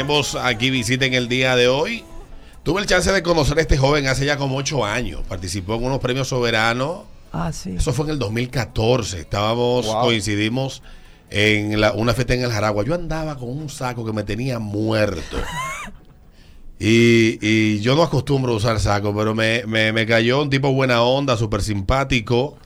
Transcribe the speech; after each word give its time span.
tenemos 0.00 0.34
aquí 0.34 0.70
visita 0.70 1.04
en 1.04 1.12
el 1.12 1.28
día 1.28 1.56
de 1.56 1.68
hoy. 1.68 2.04
Tuve 2.62 2.80
el 2.80 2.86
chance 2.86 3.12
de 3.12 3.22
conocer 3.22 3.58
a 3.58 3.60
este 3.60 3.76
joven 3.76 4.06
hace 4.06 4.24
ya 4.24 4.38
como 4.38 4.56
ocho 4.56 4.82
años. 4.82 5.20
Participó 5.28 5.74
en 5.74 5.84
unos 5.84 5.98
premios 5.98 6.28
soberanos. 6.28 7.00
Ah, 7.32 7.52
sí. 7.52 7.74
Eso 7.76 7.92
fue 7.92 8.06
en 8.06 8.12
el 8.12 8.18
2014. 8.18 9.20
Estábamos, 9.20 9.84
Wow. 9.84 10.04
coincidimos 10.04 10.82
en 11.28 11.78
la- 11.78 11.92
una 11.92 12.14
fiesta 12.14 12.32
en 12.32 12.42
el 12.44 12.50
Jaragua. 12.50 12.82
Yo 12.82 12.94
andaba 12.94 13.36
con 13.36 13.50
un 13.50 13.68
saco 13.68 14.02
que 14.06 14.12
me 14.14 14.22
tenía 14.22 14.58
muerto. 14.58 15.36
Y, 16.82 17.38
y 17.46 17.80
yo 17.80 17.94
no 17.94 18.02
acostumbro 18.02 18.54
a 18.54 18.56
usar 18.56 18.80
saco, 18.80 19.14
pero 19.14 19.34
me, 19.34 19.64
me- 19.66 19.92
me 19.92 20.06
cayó 20.06 20.40
un 20.40 20.48
tipo 20.48 20.72
buena 20.72 21.02
onda, 21.02 21.36
súper 21.36 21.60
simpático. 21.60 22.56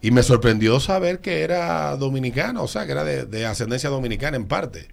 Y 0.00 0.12
me 0.12 0.22
sorprendió 0.22 0.80
saber 0.80 1.20
que 1.20 1.42
era 1.42 1.94
dominicano, 1.98 2.62
o 2.62 2.68
sea, 2.68 2.86
que 2.86 2.92
era 2.92 3.04
de, 3.04 3.26
de 3.26 3.44
ascendencia 3.44 3.90
dominicana 3.90 4.38
en 4.38 4.46
parte. 4.46 4.88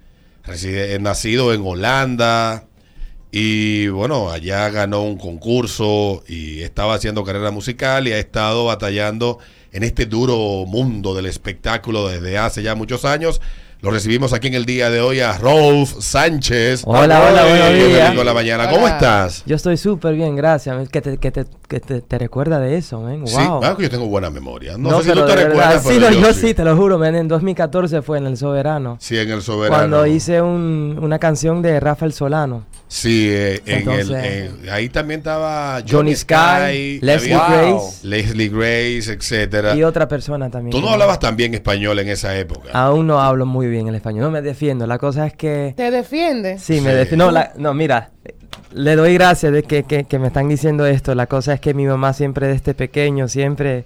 Reside- 0.48 1.00
nacido 1.00 1.54
en 1.54 1.62
Holanda. 1.66 2.66
Y 3.32 3.90
bueno, 3.90 4.32
allá 4.32 4.70
ganó 4.70 5.04
un 5.04 5.18
concurso 5.18 6.24
y 6.28 6.62
estaba 6.62 6.96
haciendo 6.96 7.24
carrera 7.24 7.52
musical 7.52 8.08
y 8.08 8.14
ha 8.14 8.20
estado 8.20 8.66
batallando 8.66 9.38
en 9.74 9.84
este 9.84 10.06
duro 10.06 10.66
mundo 10.66 11.14
del 11.14 11.26
espectáculo 11.26 12.08
desde 12.08 12.38
hace 12.38 12.64
ya 12.64 12.74
muchos 12.74 13.04
años. 13.04 13.42
Lo 13.82 13.92
recibimos 13.92 14.34
aquí 14.34 14.48
en 14.48 14.56
el 14.56 14.66
día 14.66 14.90
de 14.90 15.02
hoy 15.02 15.20
a 15.20 15.38
Rolf 15.38 15.94
Sánchez. 16.00 16.82
Hola, 16.84 17.22
hola, 17.30 17.44
buenos 17.46 17.68
en 17.70 17.76
días. 17.88 18.04
Domingo 18.06 18.22
de 18.22 18.26
la 18.26 18.34
mañana. 18.34 18.70
¿Cómo 18.72 18.86
Hola. 18.86 18.96
estás? 18.96 19.44
Yo 19.46 19.56
estoy 19.56 19.78
súper 19.78 20.16
bien, 20.16 20.36
gracias. 20.36 20.90
Que 20.90 21.00
te, 21.00 21.18
que 21.20 21.30
te, 21.30 21.46
que 21.68 21.80
te, 21.80 22.02
te 22.02 22.18
recuerda 22.18 22.60
de 22.60 22.76
eso, 22.76 23.00
man. 23.02 23.20
Wow. 23.22 23.28
Sí, 23.30 23.36
ah, 23.38 23.76
que 23.78 23.84
yo 23.84 23.90
tengo 23.92 24.08
buena 24.08 24.32
memoria. 24.32 24.80
No, 24.80 24.90
No, 24.90 25.02
sé 25.04 25.12
si 25.12 25.16
tú 25.20 25.26
te 25.28 25.36
recuerdas, 25.36 25.84
sí, 25.84 25.90
pero 25.90 26.10
no, 26.10 26.12
yo, 26.16 26.22
yo 26.22 26.34
sí. 26.34 26.54
te 26.56 26.64
lo 26.64 26.76
juro, 26.76 26.98
man. 26.98 27.14
En 27.16 27.28
2014 27.28 28.02
fue 28.02 28.18
en 28.18 28.26
El 28.26 28.38
Soberano. 28.38 28.98
Sí, 29.00 29.16
en 29.16 29.30
el 29.30 29.44
soberano. 29.44 29.78
Cuando 29.78 30.08
hice 30.08 30.42
un- 30.42 30.98
una 31.00 31.20
canción 31.20 31.62
de 31.62 31.80
Rafael 31.80 32.14
Solano. 32.14 32.66
Sí, 32.90 33.28
eh, 33.30 33.62
en 33.66 33.90
el, 33.90 34.16
en- 34.16 34.70
ahí 34.70 34.88
también 34.88 35.20
estaba 35.20 35.82
Johnny 35.88 36.16
Sky, 36.16 37.00
Leslie 37.02 37.34
había 37.34 37.48
Grace. 37.72 38.08
Leslie 38.08 38.48
Grace, 38.50 39.12
etcétera. 39.12 39.76
Y 39.76 39.84
otra 39.84 40.08
persona 40.08 40.50
también. 40.50 40.72
Tú 40.72 40.80
no 40.82 40.90
hablabas 40.92 41.20
tan 41.20 41.36
bien 41.36 41.54
español 41.54 42.00
en 42.00 42.08
esa 42.08 42.38
época. 42.38 42.70
Aún 42.72 43.06
no 43.08 43.20
hablo 43.22 43.46
muy 43.46 43.68
bien 43.68 43.88
el 43.90 43.96
español. 43.96 44.22
No 44.22 44.32
me 44.32 44.42
defiendo. 44.42 44.88
La 44.88 44.98
cosa 44.98 45.28
es 45.28 45.34
que... 45.34 45.74
¿Te 45.76 45.92
defiendes? 45.92 46.64
Sí, 46.64 46.80
me 46.80 46.92
Sí. 46.92 46.96
defiendo. 46.96 47.26
No, 47.26 47.32
la- 47.32 47.52
no, 47.58 47.74
mira. 47.74 48.12
Le 48.74 48.96
doy 48.96 49.14
gracias 49.16 49.52
de 49.52 49.64
que, 49.64 49.84
que- 49.84 50.06
que 50.06 50.20
me 50.20 50.28
están 50.28 50.48
diciendo 50.48 50.86
esto. 50.86 51.14
La 51.14 51.28
cosa 51.28 51.54
es 51.54 51.60
que 51.60 51.74
mi 51.74 51.86
mamá 51.86 52.14
siempre 52.14 52.48
desde 52.48 52.74
pequeño, 52.74 53.28
siempre 53.28 53.84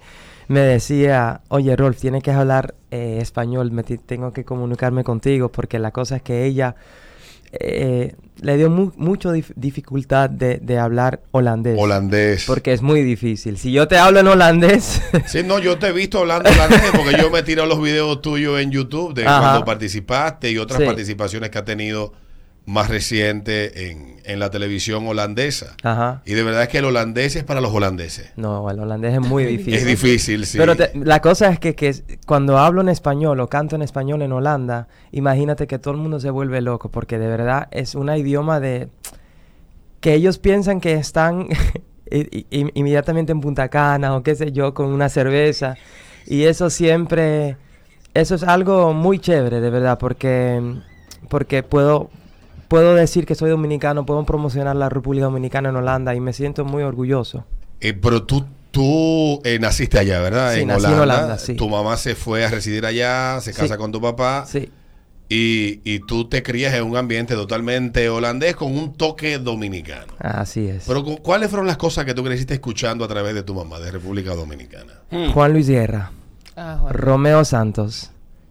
me 0.48 0.60
decía, 0.60 1.40
oye 1.48 1.74
Rolf, 1.76 1.98
tienes 2.00 2.22
que 2.22 2.30
hablar 2.30 2.74
eh, 2.90 3.18
español, 3.20 3.70
me 3.72 3.82
tengo 3.84 4.32
que 4.32 4.44
comunicarme 4.44 5.02
contigo, 5.02 5.50
porque 5.50 5.78
la 5.78 5.90
cosa 5.92 6.16
es 6.16 6.22
que 6.22 6.44
ella 6.44 6.74
eh, 7.52 8.14
le 8.40 8.56
dio 8.56 8.70
mu- 8.70 8.92
mucho 8.96 9.34
dif- 9.34 9.52
dificultad 9.56 10.28
de, 10.30 10.58
de 10.58 10.78
hablar 10.78 11.20
holandés. 11.30 11.76
Holandés. 11.78 12.44
Porque 12.46 12.72
es 12.72 12.82
muy 12.82 13.02
difícil. 13.02 13.56
Si 13.58 13.70
yo 13.72 13.86
te 13.88 13.98
hablo 13.98 14.20
en 14.20 14.26
holandés, 14.28 15.00
Sí, 15.26 15.42
no, 15.44 15.58
yo 15.58 15.78
te 15.78 15.88
he 15.88 15.92
visto 15.92 16.18
hablando 16.20 16.50
holandés 16.50 16.80
porque 16.96 17.16
yo 17.20 17.30
me 17.30 17.42
tiro 17.42 17.66
los 17.66 17.80
videos 17.80 18.20
tuyos 18.22 18.60
en 18.60 18.70
YouTube 18.70 19.14
de 19.14 19.26
Ajá. 19.26 19.40
cuando 19.40 19.64
participaste 19.64 20.50
y 20.50 20.58
otras 20.58 20.80
Sí. 20.80 20.86
participaciones 20.86 21.50
que 21.50 21.58
ha 21.58 21.64
tenido 21.64 22.12
más 22.64 22.88
reciente 22.88 23.90
en, 23.90 24.20
en 24.24 24.38
la 24.38 24.50
televisión 24.50 25.06
holandesa. 25.06 25.74
ajá. 25.82 26.22
Y 26.24 26.34
de 26.34 26.42
verdad 26.44 26.62
es 26.62 26.68
que 26.68 26.78
el 26.78 26.84
holandés 26.84 27.34
es 27.34 27.42
para 27.42 27.60
los 27.60 27.72
holandeses. 27.74 28.30
No, 28.36 28.70
el 28.70 28.78
holandés 28.78 29.14
es 29.14 29.20
muy 29.20 29.44
difícil. 29.56 29.74
Es 29.74 29.84
difícil, 29.84 30.46
sí. 30.46 30.58
Pero 30.58 30.76
te- 30.76 30.92
la 30.94 31.20
cosa 31.20 31.48
es 31.50 31.58
que, 31.58 31.74
que 31.74 31.92
cuando 32.26 32.58
hablo 32.58 32.80
en 32.80 32.88
español 32.88 33.40
o 33.40 33.48
canto 33.48 33.74
en 33.74 33.82
español 33.82 34.22
en 34.22 34.30
Holanda, 34.32 34.86
imagínate 35.10 35.66
que 35.66 35.78
todo 35.80 35.94
el 35.94 36.00
mundo 36.00 36.20
se 36.20 36.30
vuelve 36.30 36.60
loco 36.60 36.88
porque 36.90 37.18
de 37.18 37.26
verdad 37.26 37.66
es 37.72 37.94
un 37.96 38.08
idioma 38.14 38.60
de 38.60 38.88
que 40.00 40.14
ellos 40.14 40.38
piensan 40.38 40.80
que 40.80 40.92
están 40.94 41.48
inmediatamente 42.50 43.32
en 43.32 43.40
Punta 43.40 43.68
Cana 43.68 44.14
o 44.16 44.22
qué 44.22 44.34
sé 44.34 44.52
yo 44.52 44.74
con 44.74 44.86
una 44.86 45.08
cerveza 45.08 45.76
y 46.26 46.44
eso 46.44 46.70
siempre 46.70 47.56
eso 48.14 48.34
es 48.34 48.42
algo 48.42 48.92
muy 48.92 49.18
chévere 49.18 49.60
de 49.60 49.70
verdad 49.70 49.98
porque 49.98 50.60
porque 51.28 51.62
puedo 51.62 52.10
puedo 52.72 52.94
decir 52.94 53.26
que 53.26 53.34
soy 53.34 53.50
dominicano, 53.50 54.06
puedo 54.06 54.24
promocionar 54.24 54.74
la 54.76 54.88
República 54.88 55.26
Dominicana 55.26 55.68
en 55.68 55.76
Holanda 55.76 56.14
y 56.14 56.20
me 56.20 56.32
siento 56.32 56.64
muy 56.64 56.82
orgulloso. 56.82 57.44
Eh, 57.82 57.92
pero 57.92 58.22
tú, 58.22 58.46
tú 58.70 59.42
eh, 59.44 59.58
naciste 59.60 59.98
allá, 59.98 60.20
¿verdad? 60.22 60.54
Sí, 60.54 60.64
nací 60.64 60.86
en 60.86 60.98
Holanda, 60.98 61.38
sí. 61.38 61.54
Tu 61.54 61.68
mamá 61.68 61.98
se 61.98 62.14
fue 62.14 62.46
a 62.46 62.48
residir 62.48 62.86
allá, 62.86 63.38
se 63.42 63.52
Sí. 63.52 63.60
casa 63.60 63.76
con 63.76 63.92
tu 63.92 64.00
papá. 64.00 64.46
Sí. 64.46 64.70
Y, 65.28 65.80
y 65.84 66.00
tú 66.00 66.28
te 66.30 66.42
crías 66.42 66.72
en 66.74 66.84
un 66.84 66.96
ambiente 66.96 67.34
totalmente 67.34 68.08
holandés 68.08 68.56
con 68.56 68.74
un 68.74 68.94
toque 68.94 69.38
dominicano. 69.38 70.14
Así 70.18 70.66
es. 70.66 70.84
Pero 70.86 71.04
cu- 71.04 71.18
¿cuáles 71.22 71.50
fueron 71.50 71.66
las 71.66 71.76
cosas 71.76 72.06
que 72.06 72.14
tú 72.14 72.24
creciste 72.24 72.54
escuchando 72.54 73.04
a 73.04 73.08
través 73.08 73.34
de 73.34 73.42
tu 73.42 73.54
mamá 73.54 73.80
de 73.80 73.90
República 73.90 74.34
Dominicana? 74.34 74.94
Juan 75.34 75.52
Luis 75.52 75.68
Guerra, 75.68 76.10
Ah, 76.56 76.78
Juan. 76.80 76.94
Romeo 76.94 77.44
Santos. 77.44 78.10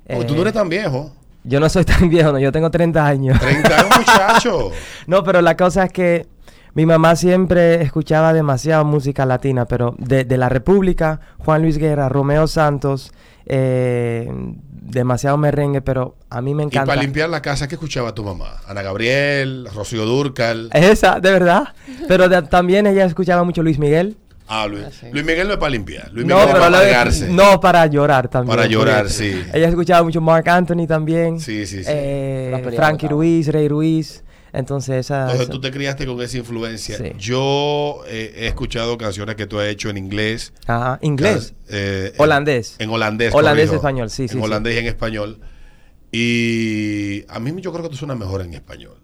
Oh, 0.09 0.23
tú 0.25 0.33
Eh, 0.33 0.35
no 0.35 0.41
eres 0.41 0.53
tan 0.53 0.69
viejo. 0.69 1.11
Yo 1.43 1.59
no 1.59 1.69
soy 1.69 1.83
tan 1.85 2.09
viejo, 2.09 2.31
no, 2.31 2.39
yo 2.39 2.51
tengo 2.51 2.69
30 2.71 3.05
años. 3.05 3.39
30 3.39 3.75
años, 3.79 3.97
muchacho. 3.99 4.71
no, 5.07 5.23
pero 5.23 5.41
la 5.41 5.57
cosa 5.57 5.85
es 5.85 5.91
que 5.91 6.27
mi 6.73 6.85
mamá 6.85 7.15
siempre 7.15 7.81
escuchaba 7.81 8.31
demasiada 8.33 8.83
música 8.83 9.25
latina, 9.25 9.65
pero 9.65 9.95
de, 9.97 10.23
de 10.23 10.37
la 10.37 10.47
República, 10.49 11.19
Juan 11.39 11.61
Luis 11.63 11.77
Guerra, 11.77 12.07
Romeo 12.09 12.47
Santos, 12.47 13.11
eh, 13.45 14.29
demasiado 14.71 15.37
merengue, 15.37 15.81
pero 15.81 16.15
a 16.29 16.41
mí 16.41 16.53
me 16.55 16.63
Y 16.63 16.65
encanta. 16.67 16.85
para 16.87 17.01
limpiar 17.01 17.29
la 17.29 17.41
casa, 17.41 17.67
¿qué 17.67 17.75
escuchaba 17.75 18.13
tu 18.15 18.23
mamá? 18.23 18.57
Ana 18.67 18.81
Gabriel, 18.81 19.67
Rocío 19.73 20.05
Durcal. 20.05 20.69
Esa, 20.73 21.19
de 21.19 21.31
verdad. 21.31 21.73
Pero 22.07 22.29
de- 22.29 22.41
también 22.43 22.87
ella 22.87 23.05
escuchaba 23.05 23.43
mucho 23.43 23.63
Luis 23.63 23.77
Miguel. 23.79 24.15
Ah, 24.53 24.67
Luis. 24.67 24.83
Ah, 24.85 24.91
sí. 24.91 25.05
Luis 25.13 25.23
Miguel 25.23 25.47
no 25.47 25.53
es 25.53 25.59
para 25.59 25.69
limpiar. 25.69 26.11
Luis 26.11 26.27
no, 26.27 26.35
Miguel 26.35 26.51
para 26.51 27.05
no, 27.29 27.61
para 27.61 27.85
llorar 27.87 28.27
también. 28.27 28.53
Para 28.53 28.67
llorar, 28.67 29.03
porque 29.03 29.13
sí. 29.13 29.43
Ella 29.53 29.69
escuchaba 29.69 30.03
mucho 30.03 30.19
Mark 30.19 30.49
Anthony 30.49 30.87
también. 30.87 31.39
Sí, 31.39 31.65
sí, 31.65 31.85
sí. 31.85 31.89
eh, 31.89 32.71
Frankie. 32.75 33.07
Ruiz, 33.07 33.47
Rey 33.47 33.69
Ruiz. 33.69 34.25
Entonces 34.51 35.05
esa... 35.05 35.21
Entonces 35.21 35.47
tú 35.47 35.61
te 35.61 35.71
criaste 35.71 36.05
con 36.05 36.21
esa 36.21 36.37
influencia. 36.37 36.97
Sí. 36.97 37.13
Yo 37.17 38.01
eh, 38.07 38.33
he 38.35 38.47
escuchado 38.47 38.97
canciones 38.97 39.35
que 39.35 39.47
tú 39.47 39.57
has 39.57 39.67
hecho 39.67 39.89
en 39.89 39.97
inglés. 39.97 40.51
Ajá, 40.67 40.99
inglés. 41.01 41.53
Eh, 41.69 42.13
Holandés. 42.17 42.75
En 42.79 42.89
holandés. 42.89 43.33
Holandés, 43.33 43.67
corrijo. 43.67 43.75
español, 43.75 44.09
sí, 44.09 44.27
sí, 44.27 44.33
En 44.35 44.41
sí. 44.41 44.45
holandés 44.45 44.75
y 44.75 44.79
en 44.79 44.85
español. 44.87 45.39
Y 46.11 47.23
a 47.29 47.39
mí 47.39 47.53
yo 47.61 47.71
creo 47.71 47.83
que 47.83 47.89
tú 47.89 47.95
suenas 47.95 48.17
mejor 48.17 48.41
en 48.41 48.53
español. 48.53 48.97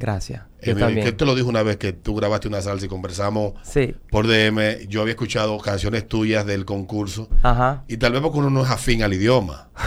Gracias. 0.00 0.42
Eh, 0.62 0.70
Yo 0.70 0.76
también. 0.78 1.04
que 1.06 1.12
te 1.12 1.24
lo 1.26 1.34
dije 1.34 1.46
una 1.46 1.62
vez 1.62 1.76
que 1.76 1.92
tú 1.92 2.14
grabaste 2.14 2.48
una 2.48 2.60
salsa 2.62 2.86
y 2.86 2.88
conversamos 2.88 3.52
Sí. 3.62 3.94
por 4.10 4.26
DM. 4.26 4.86
Yo 4.88 5.02
había 5.02 5.12
escuchado 5.12 5.58
canciones 5.58 6.08
tuyas 6.08 6.46
del 6.46 6.64
concurso. 6.64 7.28
Ajá. 7.42 7.84
Y 7.86 7.98
tal 7.98 8.12
vez 8.12 8.22
porque 8.22 8.38
uno 8.38 8.48
no 8.50 8.62
es 8.64 8.70
afín 8.70 9.02
al 9.02 9.12
idioma. 9.12 9.68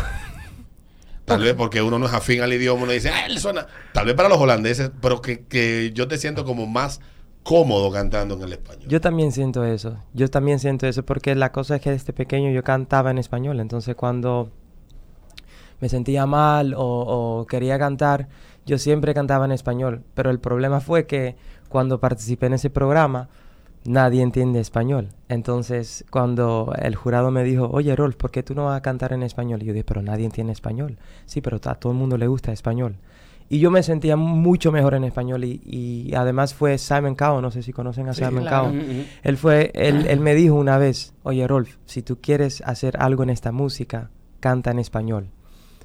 Tal 1.25 1.41
vez 1.41 1.53
porque 1.53 1.81
uno 1.81 1.97
no 1.99 2.05
es 2.05 2.13
afín 2.13 2.41
al 2.41 2.51
idioma, 2.51 2.83
uno 2.83 2.91
dice, 2.91 3.09
ah, 3.09 3.25
él 3.27 3.39
suena. 3.39 3.65
Tal 3.93 4.05
vez 4.05 4.13
para 4.13 4.27
los 4.27 4.37
holandeses, 4.39 4.91
pero 5.01 5.21
que, 5.21 5.45
que 5.45 5.91
yo 5.93 6.05
te 6.09 6.17
siento 6.17 6.43
como 6.43 6.67
más 6.67 6.99
cómodo 7.43 7.89
cantando 7.91 8.35
en 8.35 8.41
el 8.41 8.51
español. 8.51 8.83
Yo 8.89 8.99
también 8.99 9.31
siento 9.31 9.63
eso. 9.63 9.97
Yo 10.13 10.29
también 10.29 10.59
siento 10.59 10.85
eso 10.85 11.03
porque 11.05 11.33
la 11.35 11.53
cosa 11.53 11.77
es 11.77 11.81
que 11.81 11.91
desde 11.91 12.11
pequeño 12.11 12.51
yo 12.51 12.61
cantaba 12.63 13.09
en 13.09 13.19
español. 13.19 13.61
Entonces 13.61 13.95
cuando 13.95 14.51
me 15.79 15.87
sentía 15.87 16.25
mal 16.25 16.73
o, 16.73 16.81
o 16.81 17.45
quería 17.47 17.79
cantar, 17.79 18.27
yo 18.65 18.77
siempre 18.77 19.13
cantaba 19.13 19.45
en 19.45 19.51
español. 19.51 20.03
Pero 20.13 20.29
el 20.29 20.39
problema 20.39 20.79
fue 20.79 21.05
que 21.05 21.35
cuando 21.69 21.99
participé 21.99 22.45
en 22.47 22.53
ese 22.53 22.69
programa, 22.69 23.29
nadie 23.85 24.21
entiende 24.21 24.59
español. 24.59 25.09
Entonces 25.29 26.05
cuando 26.09 26.73
el 26.79 26.95
jurado 26.95 27.31
me 27.31 27.43
dijo, 27.43 27.69
oye 27.71 27.95
Rolf, 27.95 28.15
¿por 28.15 28.31
qué 28.31 28.43
tú 28.43 28.55
no 28.55 28.65
vas 28.65 28.77
a 28.77 28.81
cantar 28.81 29.11
en 29.13 29.23
español? 29.23 29.61
Y 29.61 29.65
yo 29.65 29.73
dije, 29.73 29.83
pero 29.83 30.01
nadie 30.01 30.25
entiende 30.25 30.53
español. 30.53 30.97
Sí, 31.25 31.41
pero 31.41 31.57
a 31.65 31.75
todo 31.75 31.91
el 31.91 31.97
mundo 31.99 32.17
le 32.17 32.27
gusta 32.27 32.51
español. 32.51 32.95
Y 33.49 33.59
yo 33.59 33.69
me 33.71 33.83
sentía 33.83 34.15
mucho 34.15 34.71
mejor 34.71 34.93
en 34.95 35.03
español 35.03 35.43
y, 35.43 35.61
y 35.65 36.15
además 36.15 36.53
fue 36.53 36.77
Simon 36.77 37.13
Cowell, 37.13 37.41
no 37.41 37.51
sé 37.51 37.61
si 37.61 37.73
conocen 37.73 38.07
a 38.07 38.13
Sí, 38.13 38.23
Simon 38.23 38.43
claro. 38.43 38.67
Cowell. 38.67 39.05
Él 39.21 39.37
fue, 39.37 39.69
él, 39.75 40.07
él 40.07 40.19
me 40.21 40.33
dijo 40.33 40.55
una 40.55 40.77
vez, 40.77 41.13
oye 41.23 41.45
Rolf, 41.45 41.75
si 41.85 42.01
tú 42.01 42.19
quieres 42.21 42.61
hacer 42.65 42.95
algo 42.99 43.21
en 43.21 43.29
esta 43.29 43.51
música, 43.51 44.09
canta 44.39 44.71
en 44.71 44.79
español, 44.79 45.27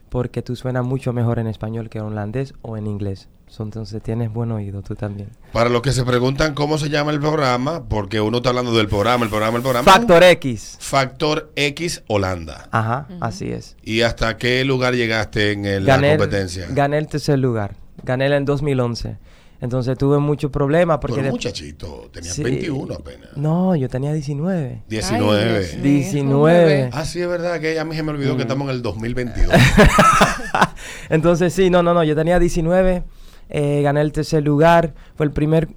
porque 0.08 0.42
tú 0.42 0.56
suenas 0.56 0.84
mucho 0.84 1.12
mejor 1.12 1.38
en 1.38 1.46
español 1.46 1.88
que 1.88 1.98
en 1.98 2.04
holandés 2.04 2.54
o 2.62 2.76
en 2.76 2.86
inglés. 2.86 3.28
Entonces 3.58 4.02
tienes 4.02 4.30
buen 4.30 4.52
oído, 4.52 4.82
tú 4.82 4.94
también. 4.94 5.30
Para 5.54 5.70
los 5.70 5.80
que 5.80 5.92
se 5.92 6.04
preguntan 6.04 6.52
cómo 6.54 6.76
se 6.76 6.90
llama 6.90 7.12
el 7.12 7.18
programa, 7.20 7.84
porque 7.88 8.20
uno 8.20 8.36
está 8.38 8.50
hablando 8.50 8.72
del 8.76 8.88
programa, 8.88 9.24
el 9.24 9.30
programa, 9.30 9.56
el 9.56 9.62
programa. 9.62 9.90
Factor 9.90 10.22
X. 10.22 10.76
Factor 10.80 11.50
X 11.56 12.02
Holanda. 12.08 12.68
Ajá, 12.70 13.08
así 13.20 13.50
es. 13.50 13.76
¿Y 13.82 14.02
hasta 14.02 14.36
qué 14.36 14.64
lugar 14.66 14.94
llegaste 14.94 15.52
en 15.52 15.64
el- 15.64 15.86
la 15.86 15.94
Gané, 15.94 16.16
competencia? 16.18 16.66
gané 16.70 16.98
el 16.98 17.06
tercer 17.08 17.38
lugar. 17.38 17.74
Gané 18.02 18.26
en 18.36 18.44
2011. 18.44 19.16
Entonces 19.60 19.98
tuve 19.98 20.18
muchos 20.18 20.50
problemas 20.52 20.98
porque... 20.98 21.20
De- 21.22 21.30
muchachito, 21.30 22.08
tenías 22.12 22.34
Sí. 22.34 22.44
21 22.44 22.94
apenas. 22.94 23.36
No, 23.36 23.74
yo 23.74 23.88
tenía 23.88 24.12
19. 24.12 24.82
19. 24.88 25.40
Ay, 25.42 25.58
Dios 25.58 25.74
mío, 25.74 25.82
19. 25.82 26.90
ah, 26.92 27.04
sí, 27.04 27.20
es 27.20 27.28
verdad 27.28 27.60
que 27.60 27.78
a 27.78 27.84
mí 27.84 27.96
se 27.96 28.02
me 28.04 28.12
olvidó 28.12 28.36
que 28.36 28.42
estamos 28.42 28.68
en 28.68 28.76
el 28.76 28.82
2022. 28.82 29.52
Entonces 31.10 31.52
sí, 31.52 31.70
no, 31.70 31.82
no, 31.82 31.94
no, 31.94 32.04
yo 32.04 32.14
tenía 32.14 32.38
19. 32.38 33.02
eh, 33.50 33.82
gané 33.82 34.00
el 34.02 34.12
tercer 34.12 34.42
lugar. 34.44 34.94
Fue 35.16 35.26
el 35.26 35.32
primer, 35.32 35.68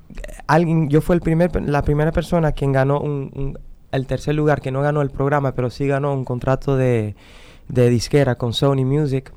alguien, 0.47 0.89
yo 0.89 1.01
fui 1.01 1.15
el 1.15 1.21
primer, 1.21 1.49
la 1.67 1.81
primera 1.83 2.11
persona 2.11 2.51
quien 2.51 2.71
ganó 2.71 2.99
un, 2.99 3.57
el 3.91 4.05
tercer 4.07 4.35
lugar, 4.35 4.61
que 4.61 4.71
no 4.71 4.81
ganó 4.81 5.01
el 5.01 5.09
programa, 5.09 5.53
pero 5.55 5.69
sí 5.69 5.87
ganó 5.87 6.13
un 6.13 6.25
contrato 6.25 6.75
de, 6.77 7.15
de 7.67 7.89
disquera 7.89 8.35
con 8.35 8.53
Sony 8.53 8.85
Music 8.85 9.33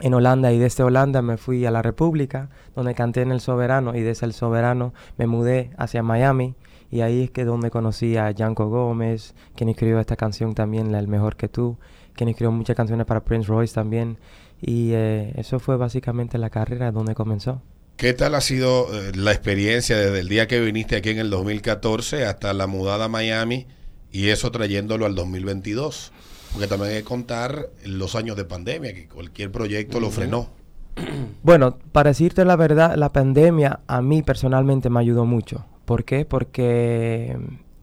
en 0.00 0.14
Holanda 0.14 0.52
y 0.52 0.58
desde 0.58 0.84
Holanda 0.84 1.22
me 1.22 1.36
fui 1.36 1.66
a 1.66 1.70
la 1.70 1.82
República, 1.82 2.50
donde 2.74 2.94
canté 2.94 3.22
en 3.22 3.32
El 3.32 3.40
Soberano 3.40 3.94
y 3.94 4.00
desde 4.00 4.26
El 4.26 4.32
Soberano 4.32 4.94
me 5.16 5.26
mudé 5.26 5.70
hacia 5.76 6.02
Miami 6.02 6.54
y 6.90 7.00
ahí 7.00 7.24
es 7.24 7.30
que 7.30 7.44
donde 7.44 7.70
conocí 7.70 8.16
a 8.16 8.32
Janko 8.36 8.68
Gómez, 8.68 9.34
quien 9.54 9.68
escribió 9.68 10.00
esta 10.00 10.16
canción 10.16 10.54
también, 10.54 10.92
La 10.92 10.98
El 10.98 11.08
Mejor 11.08 11.36
Que 11.36 11.48
Tú, 11.48 11.76
quien 12.14 12.28
escribió 12.28 12.50
muchas 12.52 12.76
canciones 12.76 13.06
para 13.06 13.24
Prince 13.24 13.48
Royce 13.48 13.74
también 13.74 14.18
y 14.60 14.92
eh, 14.92 15.32
eso 15.36 15.58
fue 15.58 15.76
básicamente 15.76 16.38
la 16.38 16.50
carrera 16.50 16.90
donde 16.92 17.14
comenzó. 17.14 17.62
¿Qué 17.96 18.12
tal 18.12 18.34
ha 18.36 18.40
sido 18.40 18.86
eh, 18.92 19.12
la 19.16 19.32
experiencia 19.32 19.96
desde 19.96 20.20
el 20.20 20.28
día 20.28 20.46
que 20.46 20.60
viniste 20.60 20.96
aquí 20.96 21.10
en 21.10 21.18
el 21.18 21.30
2014 21.30 22.24
hasta 22.26 22.52
la 22.52 22.66
mudada 22.66 23.06
a 23.06 23.08
Miami 23.08 23.66
y 24.12 24.28
eso 24.28 24.50
trayéndolo 24.52 25.04
al 25.04 25.14
2022? 25.14 26.12
Porque 26.52 26.66
también 26.66 26.92
hay 26.92 26.98
que 26.98 27.04
contar 27.04 27.70
los 27.84 28.14
años 28.14 28.36
de 28.36 28.44
pandemia, 28.44 28.94
que 28.94 29.08
cualquier 29.08 29.50
proyecto 29.50 30.00
lo 30.00 30.10
frenó. 30.10 30.50
Bueno, 31.44 31.78
para 31.92 32.10
decirte 32.10 32.44
la 32.44 32.56
verdad, 32.56 32.96
la 32.96 33.10
pandemia 33.10 33.80
a 33.86 34.02
mí 34.02 34.22
personalmente 34.22 34.90
me 34.90 34.98
ayudó 34.98 35.24
mucho. 35.24 35.64
¿Por 35.84 36.04
qué? 36.04 36.24
Porque 36.24 37.38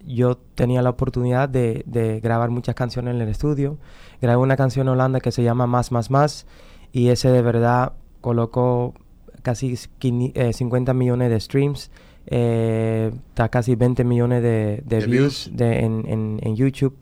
yo 0.06 0.36
tenía 0.36 0.82
la 0.82 0.90
oportunidad 0.90 1.48
de, 1.48 1.84
de, 1.86 2.20
grabar 2.20 2.50
muchas 2.50 2.76
canciones 2.76 3.16
en 3.16 3.22
el 3.22 3.30
estudio. 3.30 3.78
Grabé 4.22 4.38
una 4.44 4.58
canción 4.58 4.88
en 4.88 4.94
Holanda 4.94 5.22
que 5.22 5.32
se 5.32 5.44
llama 5.44 5.66
Más, 5.66 5.94
Más, 5.94 6.12
Más 6.12 6.46
y 6.92 7.08
ese 7.08 7.30
de 7.30 7.42
verdad 7.42 7.94
colocó 8.22 8.94
casi 9.46 9.76
50 9.76 10.92
eh, 10.92 10.94
millones 10.96 11.30
de 11.30 11.40
streams, 11.40 11.92
eh, 12.26 13.12
casi 13.52 13.76
20 13.76 14.04
millones 14.04 14.42
de, 14.42 15.06
views, 15.06 15.52
De, 15.54 15.82
en, 15.82 16.40
en, 16.42 16.56
YouTube. 16.56 16.98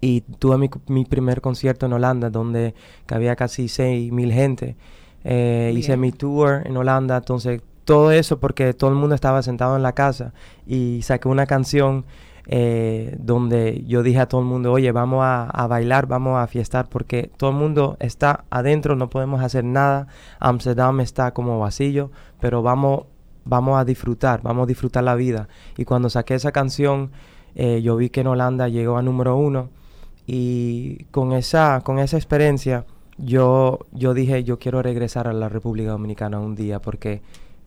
Y 0.00 0.22
tuve 0.22 0.58
mi, 0.58 0.70
mi, 0.88 1.04
primer 1.04 1.40
concierto 1.40 1.86
en 1.86 1.92
Holanda 1.92 2.30
donde 2.30 2.74
había 3.08 3.36
casi 3.36 3.68
6 3.68 4.12
mil 4.12 4.32
gente. 4.32 4.76
Eh, 5.24 5.72
hice 5.76 5.96
mi 5.96 6.12
tour 6.12 6.62
en 6.64 6.76
Holanda, 6.76 7.18
entonces 7.18 7.62
todo 7.84 8.10
eso 8.10 8.40
porque 8.40 8.74
todo 8.74 8.90
el 8.90 8.96
mundo 8.96 9.14
estaba 9.14 9.42
sentado 9.42 9.76
en 9.76 9.82
la 9.82 9.92
casa 9.92 10.32
y 10.66 11.00
saqué 11.02 11.28
una 11.28 11.46
canción 11.46 12.04
eh, 12.46 13.16
donde 13.20 13.84
yo 13.86 14.02
dije 14.02 14.18
a 14.18 14.26
todo 14.26 14.40
el 14.40 14.46
mundo, 14.46 14.72
oye, 14.72 14.90
vamos 14.90 15.20
a, 15.22 15.66
bailar, 15.68 16.06
vamos 16.06 16.40
a 16.40 16.46
fiestar, 16.48 16.88
porque 16.88 17.30
todo 17.36 17.50
el 17.50 17.56
mundo 17.56 17.96
está 18.00 18.44
adentro, 18.50 18.96
no 18.96 19.10
podemos 19.10 19.42
hacer 19.42 19.64
nada, 19.64 20.08
Amsterdam 20.40 21.00
está 21.00 21.32
como 21.32 21.60
vacío, 21.60 22.10
pero 22.40 22.62
vamos, 22.62 23.04
vamos 23.44 23.78
a 23.78 23.84
disfrutar, 23.84 24.42
vamos 24.42 24.64
a 24.64 24.66
disfrutar 24.66 25.04
la 25.04 25.14
vida. 25.14 25.48
Y 25.76 25.84
cuando 25.84 26.10
saqué 26.10 26.34
esa 26.34 26.50
canción, 26.50 27.12
eh, 27.54 27.80
yo 27.82 27.96
vi 27.96 28.10
que 28.10 28.22
en 28.22 28.26
Holanda 28.26 28.68
llegó 28.68 28.96
a 28.96 29.02
número 29.02 29.36
uno 29.36 29.70
y 30.26 31.04
con 31.10 31.32
esa, 31.32 31.80
con 31.84 31.98
esa 31.98 32.16
experiencia 32.16 32.84
yo, 33.18 33.80
yo 33.92 34.14
dije, 34.14 34.44
yo 34.44 34.58
quiero 34.58 34.82
regresar 34.82 35.28
a 35.28 35.32
la 35.32 35.48
República 35.48 35.90
Dominicana 35.90 36.40
un 36.40 36.54
día 36.54 36.80
porque 36.80 37.22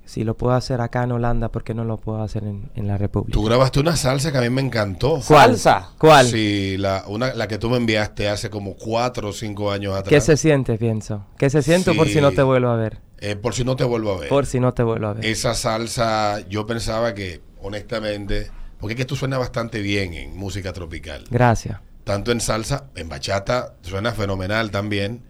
si 0.06 0.24
lo 0.24 0.36
puedo 0.36 0.54
hacer 0.54 0.82
acá 0.82 1.04
en 1.04 1.12
Holanda, 1.12 1.50
¿por 1.50 1.64
qué 1.64 1.74
no 1.74 1.84
lo 1.84 1.98
puedo 1.98 2.22
hacer 2.22 2.44
en, 2.44 2.88
la 2.88 2.98
República? 2.98 3.34
Tú 3.34 3.44
grabaste 3.44 3.80
una 3.80 3.96
salsa 3.96 4.32
que 4.32 4.38
a 4.38 4.42
mí 4.42 4.50
me 4.50 4.62
encantó. 4.62 5.20
¿Salsa? 5.22 5.90
¿Cuál? 5.98 6.28
Sí, 6.28 6.78
la, 6.78 7.06
una, 7.08 7.34
la 7.34 7.48
que 7.48 7.58
tú 7.58 7.70
me 7.70 7.78
enviaste 7.78 8.30
hace 8.30 8.50
como 8.50 8.76
cuatro 8.76 9.30
o 9.30 9.34
cinco 9.34 9.72
años 9.72 9.96
atrás. 9.96 10.10
¿Qué 10.10 10.22
se 10.22 10.38
siente, 10.38 10.78
pienso? 10.78 11.26
¿Qué 11.38 11.50
se 11.50 11.64
siente 11.64 11.94
por 11.94 12.08
si 12.08 12.22
no 12.22 12.32
te 12.32 12.44
vuelvo 12.44 12.70
a 12.70 12.76
ver? 12.76 13.00
Eh, 13.20 13.36
por 13.36 13.56
si 13.56 13.64
no 13.64 13.76
te 13.76 13.84
vuelvo 13.84 14.14
a 14.14 14.20
ver. 14.20 14.30
Por 14.30 14.46
si 14.46 14.60
no 14.60 14.74
te 14.74 14.84
vuelvo 14.84 15.08
a 15.08 15.14
ver. 15.14 15.26
Esa 15.26 15.56
salsa, 15.56 16.48
yo 16.48 16.68
pensaba 16.68 17.16
que, 17.16 17.42
honestamente, 17.62 18.52
porque 18.80 18.94
es 18.94 18.98
que 18.98 19.06
tú 19.06 19.16
suenas 19.16 19.40
bastante 19.40 19.82
bien 19.82 20.14
en 20.14 20.38
música 20.38 20.72
tropical. 20.72 21.24
Gracias. 21.32 21.80
Tanto 22.06 22.32
en 22.32 22.40
salsa, 22.40 22.86
en 22.96 23.10
bachata, 23.10 23.76
suena 23.82 24.14
fenomenal 24.14 24.72
también. 24.72 25.24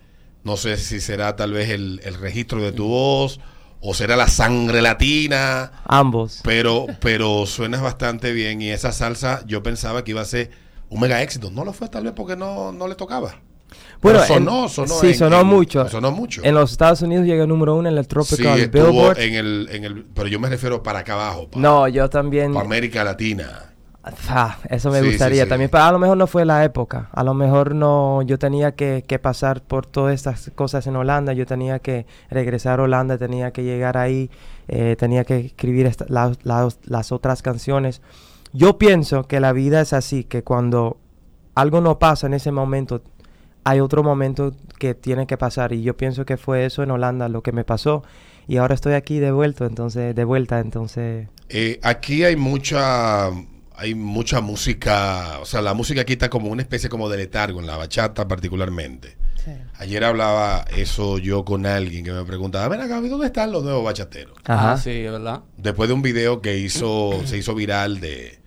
No 0.43 0.57
sé 0.57 0.77
si 0.77 1.01
será 1.01 1.35
tal 1.35 1.53
vez 1.53 1.71
el, 1.71 2.01
el 2.03 2.13
registro 2.15 2.61
de 2.61 2.71
tu 2.71 2.87
voz 2.87 3.39
o 3.81 3.93
será 3.93 4.15
la 4.15 4.27
sangre 4.27 4.81
latina. 4.81 5.71
Ambos. 5.85 6.41
Pero, 6.43 6.85
pero 6.99 7.45
suena 7.45 7.81
bastante 7.81 8.31
bien 8.33 8.61
y 8.61 8.69
esa 8.69 8.91
salsa 8.91 9.43
yo 9.47 9.63
pensaba 9.63 10.03
que 10.03 10.11
iba 10.11 10.21
a 10.21 10.25
ser 10.25 10.51
un 10.89 10.99
mega 10.99 11.21
éxito. 11.21 11.49
No 11.49 11.63
lo 11.65 11.71
fue 11.71 11.87
tal 11.87 12.03
vez 12.03 12.13
porque 12.13 12.35
no, 12.35 12.71
no 12.71 12.87
le 12.87 12.95
tocaba. 12.95 13.35
Bueno, 14.01 14.23
sonó, 14.25 14.69
sonó. 14.69 14.99
Sí, 14.99 15.13
sonó 15.13 15.43
mucho. 15.43 15.87
Sonó 15.89 16.11
mucho. 16.11 16.41
En 16.43 16.55
los 16.55 16.71
Estados 16.71 17.01
Unidos 17.01 17.25
llega 17.25 17.45
número 17.47 17.75
uno 17.75 17.89
en 17.89 17.97
el 17.97 18.07
Tropical 18.07 18.59
sí, 18.59 18.67
Billboard. 18.67 19.19
En 19.19 19.33
el, 19.33 19.69
en 19.71 19.83
el, 19.83 20.05
pero 20.05 20.27
yo 20.27 20.39
me 20.39 20.49
refiero 20.49 20.83
para 20.83 20.99
acá 20.99 21.13
abajo. 21.13 21.49
no, 21.55 21.87
yo 21.87 22.09
también. 22.09 22.53
Para 22.53 22.65
América 22.65 23.03
Latina. 23.03 23.74
Ah, 24.29 24.59
eso 24.69 24.91
me 24.91 25.01
gustaría 25.01 25.47
también. 25.47 25.69
Pero 25.71 25.83
a 25.83 25.91
lo 25.91 25.99
mejor 25.99 26.17
no 26.17 26.27
fue 26.27 26.45
la 26.45 26.63
época. 26.63 27.09
A 27.11 27.23
lo 27.23 27.33
mejor 27.33 27.73
no. 27.73 28.21
Yo 28.21 28.37
tenía 28.37 28.73
que, 28.73 29.19
pasar 29.21 29.63
por 29.63 29.87
todas 29.87 30.13
estas 30.13 30.51
cosas 30.53 30.85
en 30.87 30.95
Holanda. 30.95 31.33
Yo 31.33 31.45
tenía 31.45 31.79
que 31.79 32.05
regresar 32.29 32.79
a 32.79 32.83
Holanda. 32.83 33.17
Tenía 33.17 33.51
que 33.51 33.63
llegar 33.63 33.97
ahí. 33.97 34.29
Eh, 34.67 34.95
tenía 34.97 35.23
que 35.23 35.37
escribir 35.37 35.91
las 36.09 37.11
otras 37.11 37.41
canciones. 37.41 38.01
Yo 38.53 38.77
pienso 38.77 39.27
que 39.27 39.39
la 39.39 39.53
vida 39.53 39.81
es 39.81 39.91
así. 39.91 40.23
Que 40.23 40.43
cuando 40.43 40.97
algo 41.55 41.81
no 41.81 41.97
pasa 41.97 42.27
en 42.27 42.35
ese 42.35 42.51
momento, 42.51 43.01
hay 43.63 43.79
otro 43.79 44.03
momento 44.03 44.53
que 44.77 44.93
tiene 44.93 45.25
que 45.25 45.37
pasar. 45.37 45.73
Y 45.73 45.81
yo 45.81 45.97
pienso 45.97 46.25
que 46.25 46.37
fue 46.37 46.65
eso 46.65 46.83
en 46.83 46.91
Holanda 46.91 47.27
lo 47.27 47.41
que 47.41 47.51
me 47.51 47.63
pasó. 47.63 48.03
Y 48.47 48.57
ahora 48.57 48.75
estoy 48.75 48.93
aquí 48.93 49.17
de 49.17 49.31
vuelta. 49.31 49.65
Entonces, 49.65 50.13
de 50.13 50.23
vuelta. 50.25 50.59
Entonces. 50.59 51.27
Eh, 51.49 51.79
aquí 51.81 52.23
hay 52.23 52.35
mucha 52.35 53.31
hay 53.77 53.95
mucha 53.95 54.41
música, 54.41 55.39
o 55.41 55.45
sea, 55.45 55.61
la 55.61 55.73
música 55.73 56.01
aquí 56.01 56.13
está 56.13 56.29
como 56.29 56.49
una 56.49 56.61
especie 56.61 56.89
como 56.89 57.09
de 57.09 57.17
letargo, 57.17 57.59
en 57.59 57.67
la 57.67 57.77
bachata 57.77 58.27
particularmente. 58.27 59.17
Ayer 59.77 60.03
hablaba 60.03 60.65
eso 60.75 61.19
yo 61.19 61.45
con 61.45 61.67
alguien 61.67 62.03
que 62.03 62.11
me 62.11 62.23
preguntaba, 62.23 62.67
ven 62.67 62.81
acá, 62.81 62.99
¿dónde 62.99 63.27
están 63.27 63.51
los 63.51 63.63
nuevos 63.63 63.83
bachateros? 63.83 64.35
Ajá, 64.45 64.73
ah, 64.73 64.77
sí, 64.77 65.03
¿verdad? 65.03 65.41
Después 65.57 65.87
de 65.87 65.93
un 65.93 66.01
video 66.01 66.41
que 66.41 66.57
hizo, 66.57 67.11
se 67.25 67.37
hizo 67.37 67.53
viral 67.53 67.99
de, 67.99 68.39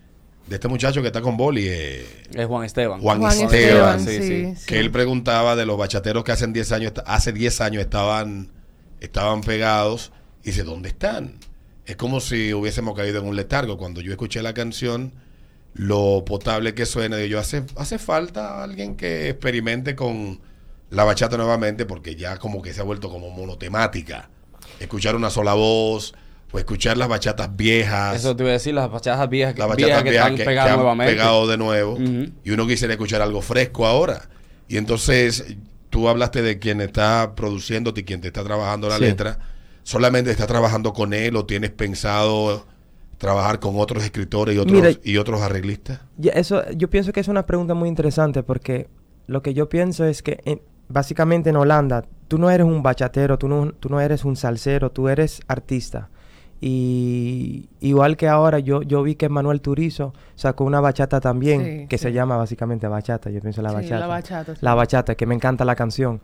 de 0.47 0.55
este 0.55 0.67
muchacho 0.67 1.01
que 1.01 1.07
está 1.07 1.21
con 1.21 1.37
Boli. 1.37 1.67
Eh, 1.67 2.05
es 2.33 2.45
Juan 2.47 2.65
Esteban. 2.65 2.99
Juan, 2.99 3.23
Esteban, 3.23 3.99
sí, 4.01 4.55
sí, 4.57 4.65
que 4.65 4.79
él 4.79 4.91
preguntaba 4.91 5.55
de 5.55 5.65
los 5.65 5.77
bachateros 5.77 6.23
que 6.23 6.33
hace 6.33 6.47
10 6.47 6.71
años, 6.73 6.93
hace 7.05 7.31
10 7.31 7.61
años 7.61 7.81
estaban, 7.81 8.49
estaban 8.99 9.41
pegados, 9.41 10.11
y 10.43 10.47
dice, 10.47 10.63
¿dónde 10.63 10.89
están? 10.89 11.35
Es 11.89 11.95
como 11.95 12.19
si 12.19 12.53
hubiésemos 12.53 12.95
caído 12.95 13.19
en 13.19 13.25
un 13.25 13.35
letargo. 13.35 13.75
Cuando 13.75 13.99
yo 13.99 14.11
escuché 14.11 14.43
la 14.43 14.53
canción, 14.53 15.11
lo 15.73 16.23
potable 16.23 16.75
que 16.75 16.85
suena, 16.85 17.19
yo, 17.25 17.39
hace, 17.39 17.63
hace 17.77 17.97
falta 17.97 18.63
alguien 18.63 18.95
que 18.95 19.29
experimente 19.29 19.95
con 19.95 20.39
la 20.91 21.03
bachata 21.03 21.35
nuevamente, 21.35 21.87
porque 21.87 22.15
ya 22.15 22.37
como 22.37 22.61
que 22.61 22.73
se 22.73 22.81
ha 22.81 22.83
vuelto 22.83 23.09
como 23.09 23.31
monotemática. 23.31 24.29
Escuchar 24.79 25.15
una 25.15 25.31
sola 25.31 25.55
voz, 25.55 26.13
o 26.51 26.59
escuchar 26.59 26.95
las 26.95 27.07
bachatas 27.07 27.55
viejas. 27.55 28.17
Eso 28.17 28.35
te 28.35 28.43
iba 28.43 28.51
a 28.51 28.53
decir, 28.53 28.75
las 28.75 28.91
bachatas 28.91 29.27
viejas 29.27 29.55
que, 29.55 29.59
las 29.59 29.69
bachatas 29.69 30.03
viejas 30.03 30.31
que, 30.33 30.59
han 30.59 30.97
pegado 30.99 31.47
de 31.47 31.57
nuevo. 31.57 31.97
Y 32.43 32.51
uno 32.51 32.67
quisiera 32.67 32.93
escuchar 32.93 33.23
algo 33.23 33.41
fresco 33.41 33.87
ahora. 33.87 34.29
Y 34.67 34.77
entonces 34.77 35.55
tú 35.89 36.07
hablaste 36.07 36.43
de 36.43 36.59
quien 36.59 36.81
está 36.81 37.33
produciéndote 37.33 38.01
y 38.01 38.03
quien 38.03 38.21
te 38.21 38.27
está 38.27 38.43
trabajando 38.43 38.89
la 38.89 38.99
letra 38.99 39.39
solamente 39.89 40.29
estás 40.29 40.45
trabajando 40.45 40.93
con 40.93 41.13
él 41.13 41.35
o 41.35 41.47
tienes 41.47 41.71
pensado 41.71 42.67
trabajar 43.17 43.59
con 43.59 43.79
otros 43.79 44.03
escritores 44.03 44.55
y 44.55 44.59
otros, 44.59 44.99
y 45.03 45.17
otros 45.17 45.41
arreglistas? 45.41 46.01
eso, 46.21 46.61
yo 46.73 46.91
pienso 46.91 47.11
que 47.11 47.19
es 47.19 47.27
una 47.27 47.47
pregunta 47.47 47.73
muy 47.73 47.89
interesante 47.89 48.43
porque 48.43 48.87
lo 49.25 49.41
que 49.41 49.55
yo 49.55 49.67
pienso 49.67 50.05
es 50.05 50.21
que 50.21 50.61
básicamente 50.89 51.49
en 51.49 51.55
Holanda 51.55 52.05
tú 52.27 52.37
no 52.37 52.51
eres 52.51 52.67
un 52.67 52.83
bachatero, 52.83 53.39
tú 53.39 53.47
no, 53.47 53.71
tú 53.71 53.89
no 53.89 53.99
eres 53.99 54.25
un 54.25 54.35
salsero, 54.35 54.91
tú 54.91 55.09
eres 55.09 55.41
artista. 55.47 56.09
Y 56.61 57.69
igual 57.79 58.15
que 58.15 58.27
ahora, 58.27 58.59
yo, 58.59 58.83
yo 58.83 59.01
vi 59.01 59.15
que 59.15 59.27
Manuel 59.27 59.59
Turizo 59.59 60.13
sacó 60.35 60.65
una 60.65 60.81
bachata 60.81 61.19
también, 61.19 61.87
que 61.87 61.97
se 61.97 62.13
llama 62.13 62.37
básicamente 62.37 62.87
bachata, 62.87 63.31
yo 63.31 63.41
pienso 63.41 63.63
la 63.63 63.71
bachata. 63.71 63.99
La 63.99 64.07
bachata, 64.07 64.53
la 64.61 64.75
bachata, 64.75 65.15
que 65.15 65.25
me 65.25 65.33
encanta 65.33 65.65
la 65.65 65.75
canción. 65.75 66.21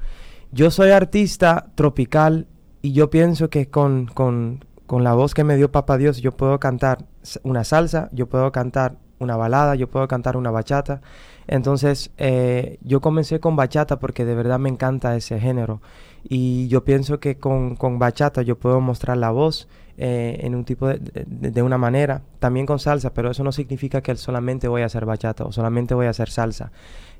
Yo 0.51 0.69
soy 0.69 0.91
artista 0.91 1.71
tropical 1.73 2.45
y 2.85 2.91
yo 2.91 3.09
pienso 3.09 3.49
que 3.49 3.67
con, 3.67 4.05
con, 4.05 4.63
con 4.85 5.03
la 5.03 5.15
voz 5.15 5.33
que 5.33 5.43
me 5.43 5.57
dio 5.57 5.71
Papá 5.71 5.97
Dios, 5.97 6.21
yo 6.21 6.33
puedo 6.33 6.59
cantar 6.59 6.99
una 7.41 7.63
salsa, 7.63 8.09
yo 8.11 8.27
puedo 8.27 8.51
cantar 8.51 8.97
una 9.17 9.35
balada, 9.35 9.73
yo 9.73 9.89
puedo 9.89 10.07
cantar 10.07 10.37
una 10.37 10.51
bachata. 10.51 11.01
Entonces, 11.47 12.11
eh, 12.17 12.77
yo 12.81 13.01
comencé 13.01 13.39
con 13.39 13.55
bachata 13.55 13.97
porque 13.97 14.23
de 14.23 14.35
verdad 14.35 14.59
me 14.59 14.69
encanta 14.69 15.15
ese 15.15 15.39
género. 15.39 15.81
Y 16.23 16.67
yo 16.67 16.83
pienso 16.83 17.19
que 17.19 17.39
con, 17.39 17.75
con 17.75 17.97
bachata 17.97 18.43
yo 18.43 18.59
puedo 18.59 18.79
mostrar 18.81 19.17
la 19.17 19.31
voz 19.31 19.67
eh, 19.97 20.41
en 20.41 20.53
un 20.53 20.63
tipo 20.63 20.87
de, 20.87 20.99
de, 21.25 21.61
una 21.63 21.79
manera, 21.79 22.21
también 22.37 22.67
con 22.67 22.77
salsa, 22.77 23.15
pero 23.15 23.31
eso 23.31 23.43
no 23.43 23.51
significa 23.51 24.01
que 24.01 24.15
solamente 24.15 24.67
voy 24.67 24.83
a 24.83 24.85
hacer 24.85 25.05
bachata 25.05 25.43
o 25.43 25.51
solamente 25.51 25.95
voy 25.95 26.05
a 26.05 26.11
hacer 26.11 26.29
salsa. 26.29 26.71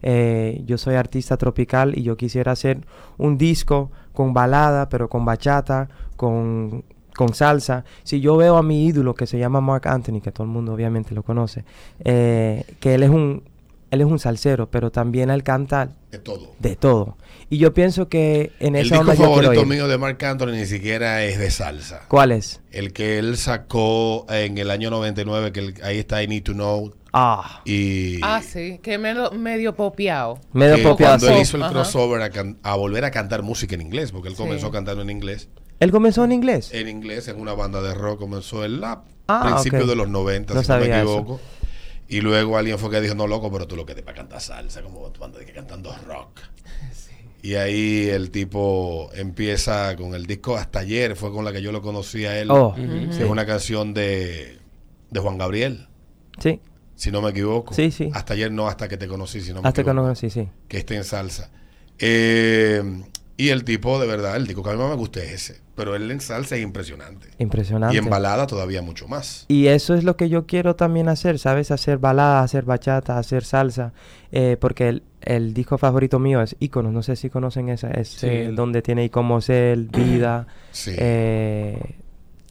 Eh, 0.07 0.62
yo 0.65 0.77
soy 0.77 0.93
artista 0.95 1.35
tropical 1.35 1.97
y 1.97 2.03
yo 2.03 2.15
quisiera 2.15 2.51
hacer 2.51 2.81
un 3.17 3.39
disco 3.39 3.89
con 4.13 4.33
balada, 4.35 4.88
pero 4.88 5.09
con 5.09 5.25
bachata, 5.25 5.89
con, 6.15 6.85
con 7.15 7.33
salsa. 7.33 7.83
Si 8.03 8.21
yo 8.21 8.38
veo 8.38 8.55
a 8.57 8.62
mi 8.63 8.85
ídolo 8.85 9.15
que 9.15 9.25
se 9.25 9.39
llama 9.39 9.62
Mark 9.62 9.88
Anthony, 9.88 10.21
que 10.21 10.31
todo 10.31 10.43
el 10.43 10.51
mundo 10.51 10.74
obviamente 10.74 11.15
lo 11.15 11.24
conoce, 11.24 11.65
eh, 12.03 12.63
que 12.79 12.93
él 12.93 13.01
es 13.03 13.09
un 13.09 13.43
él 13.91 14.01
es 14.01 14.07
un 14.07 14.19
salsero, 14.19 14.69
pero 14.69 14.91
también 14.91 15.29
él 15.29 15.43
canta 15.43 15.89
De 16.12 16.17
todo. 16.19 16.51
de 16.59 16.75
todo. 16.75 17.17
Y 17.50 17.59
yo 17.59 17.74
pienso 17.74 18.09
que 18.09 18.51
en 18.59 18.75
El 18.75 18.88
esa 18.88 18.95
disco 18.97 19.12
quiero 19.13 19.24
favorito 19.35 19.65
mío 19.65 19.88
de 19.88 19.97
Marc 19.97 20.21
Anthony 20.24 20.51
ni 20.51 20.65
siquiera 20.65 21.24
es 21.24 21.39
de 21.39 21.50
salsa. 21.50 22.01
¿Cuál 22.09 22.31
es? 22.33 22.62
El 22.71 22.91
que 22.93 23.19
él 23.19 23.38
sacó 23.38 24.25
en 24.29 24.57
el 24.57 24.69
año 24.71 24.89
99, 24.89 25.51
que 25.51 25.59
el- 25.62 25.75
ahí 25.83 26.00
está 26.00 26.21
I 26.21 26.27
Need 26.27 26.43
to 26.43 26.53
Know. 26.53 26.93
Ah, 27.17 27.62
Y 27.63 28.19
Ah, 28.22 28.41
sí, 28.41 28.79
que 28.84 28.98
medio, 28.98 29.31
medio 29.31 29.74
popeado. 29.74 30.38
medio 30.51 30.75
que 30.75 30.84
popeado, 30.84 31.17
cuando 31.17 31.29
él 31.38 31.41
hizo 31.41 31.55
el 31.55 31.63
crossover 31.72 32.22
a, 32.22 32.29
can- 32.29 32.57
a 32.62 32.75
volver 32.75 33.05
a 33.05 33.12
cantar 33.12 33.41
música 33.41 33.74
en 33.75 33.81
inglés, 33.81 34.12
porque 34.12 34.27
él 34.27 34.36
Sí. 34.36 34.43
comenzó 34.43 34.69
cantando 34.69 35.01
en 35.01 35.10
inglés. 35.10 35.48
Él 35.79 35.91
comenzó 35.91 36.25
en 36.25 36.34
inglés. 36.34 36.74
En 36.74 36.89
inglés, 36.89 37.29
en 37.29 37.39
una 37.39 37.53
banda 37.53 37.81
de 37.81 37.93
rock, 37.93 38.19
comenzó 38.19 38.65
en 38.65 38.81
la 38.81 39.01
Ah, 39.27 39.43
principio 39.48 39.84
ok. 39.84 39.88
de 39.89 39.95
los 39.95 40.10
90, 40.10 40.53
No 40.53 40.62
si 40.62 40.69
no 40.69 40.77
me 40.79 40.86
eso. 40.88 40.95
equivoco. 40.98 41.39
Y 42.10 42.19
luego 42.22 42.57
alguien 42.57 42.77
fue 42.77 42.91
que 42.91 43.00
dijo, 43.01 43.15
no, 43.15 43.27
loco, 43.27 43.50
pero 43.51 43.65
tú 43.65 43.75
lo 43.77 43.86
que 43.86 43.95
te 43.95 44.03
para 44.03 44.17
cantar 44.17 44.41
salsa, 44.41 44.81
como 44.84 45.10
tu 45.12 45.22
banda 45.22 45.39
de 45.39 45.45
que 45.45 45.53
cantando 45.53 45.95
rock. 46.05 46.41
Y 47.41 47.53
ahí 47.55 48.10
el 48.10 48.31
tipo 48.31 49.10
empieza 49.13 49.95
con 49.95 50.15
el 50.15 50.25
disco 50.25 50.57
Hasta 50.57 50.79
ayer, 50.79 51.15
fue 51.15 51.31
con 51.31 51.45
la 51.45 51.51
que 51.53 51.62
yo 51.62 51.72
lo 51.72 51.79
conocí 51.81 52.25
a 52.25 52.39
él. 52.39 52.50
Oh. 52.50 52.75
Es 52.77 53.19
una 53.22 53.45
canción 53.45 53.93
de, 53.93 54.57
de 55.12 55.19
Juan 55.19 55.38
Gabriel, 55.38 55.88
Sí, 56.39 56.60
si 56.96 57.12
no 57.12 57.22
me 57.22 57.30
equivoco. 57.32 57.74
Sí, 57.74 57.92
sí. 57.92 58.10
Hasta 58.14 58.34
ayer 58.34 58.52
no, 58.52 58.68
hasta 58.68 58.88
que 58.88 58.98
te 58.98 59.08
conocí, 59.08 59.42
si 59.42 59.50
no 59.54 59.62
me 59.62 59.68
hasta 59.68 59.84
que 59.84 59.90
equivoco. 59.90 60.08
no 60.10 60.16
sí, 60.16 60.30
sí. 60.30 60.48
Que 60.68 60.78
esté 60.78 60.96
en 60.96 61.04
salsa. 61.04 61.50
Eh, 62.00 62.84
y 63.38 63.50
el 63.50 63.66
tipo, 63.66 64.00
de 64.00 64.08
verdad, 64.08 64.38
el 64.38 64.48
disco 64.48 64.64
que 64.64 64.70
a 64.70 64.74
mí 64.74 64.80
más 64.80 64.90
me 64.90 64.96
gusta 64.96 65.20
es 65.22 65.32
ese. 65.32 65.62
Pero 65.75 65.94
él 65.94 66.10
en 66.10 66.22
salsa 66.22 66.56
es 66.56 66.62
impresionante. 66.64 67.28
Impresionante. 67.38 67.94
Y 67.94 68.00
en 68.00 68.10
balada 68.10 68.48
todavía 68.48 68.82
mucho 68.82 69.10
más. 69.10 69.44
Y 69.50 69.68
eso 69.68 69.94
es 69.94 70.06
lo 70.06 70.16
que 70.16 70.30
yo 70.30 70.46
quiero 70.46 70.78
también 70.78 71.10
hacer, 71.10 71.38
¿sabes? 71.38 71.70
Hacer 71.70 71.98
balada, 71.98 72.42
hacer 72.44 72.64
bachata, 72.64 73.18
hacer 73.18 73.44
salsa. 73.44 73.92
eh, 74.32 74.56
porque 74.60 74.88
el, 74.88 75.04
el 75.22 75.54
disco 75.54 75.78
favorito 75.78 76.18
mío 76.18 76.42
es 76.42 76.56
Iconos. 76.62 76.94
No 76.94 77.04
sé 77.04 77.18
si 77.18 77.30
conocen 77.30 77.68
esa. 77.68 77.92
Es 77.92 78.08
Sí. 78.08 78.28
eh, 78.30 78.52
donde 78.54 78.82
tiene 78.82 79.10
Como 79.10 79.42
Cel, 79.42 79.90
Vida. 79.90 80.48
Sí. 80.72 80.92
eh, 80.98 81.78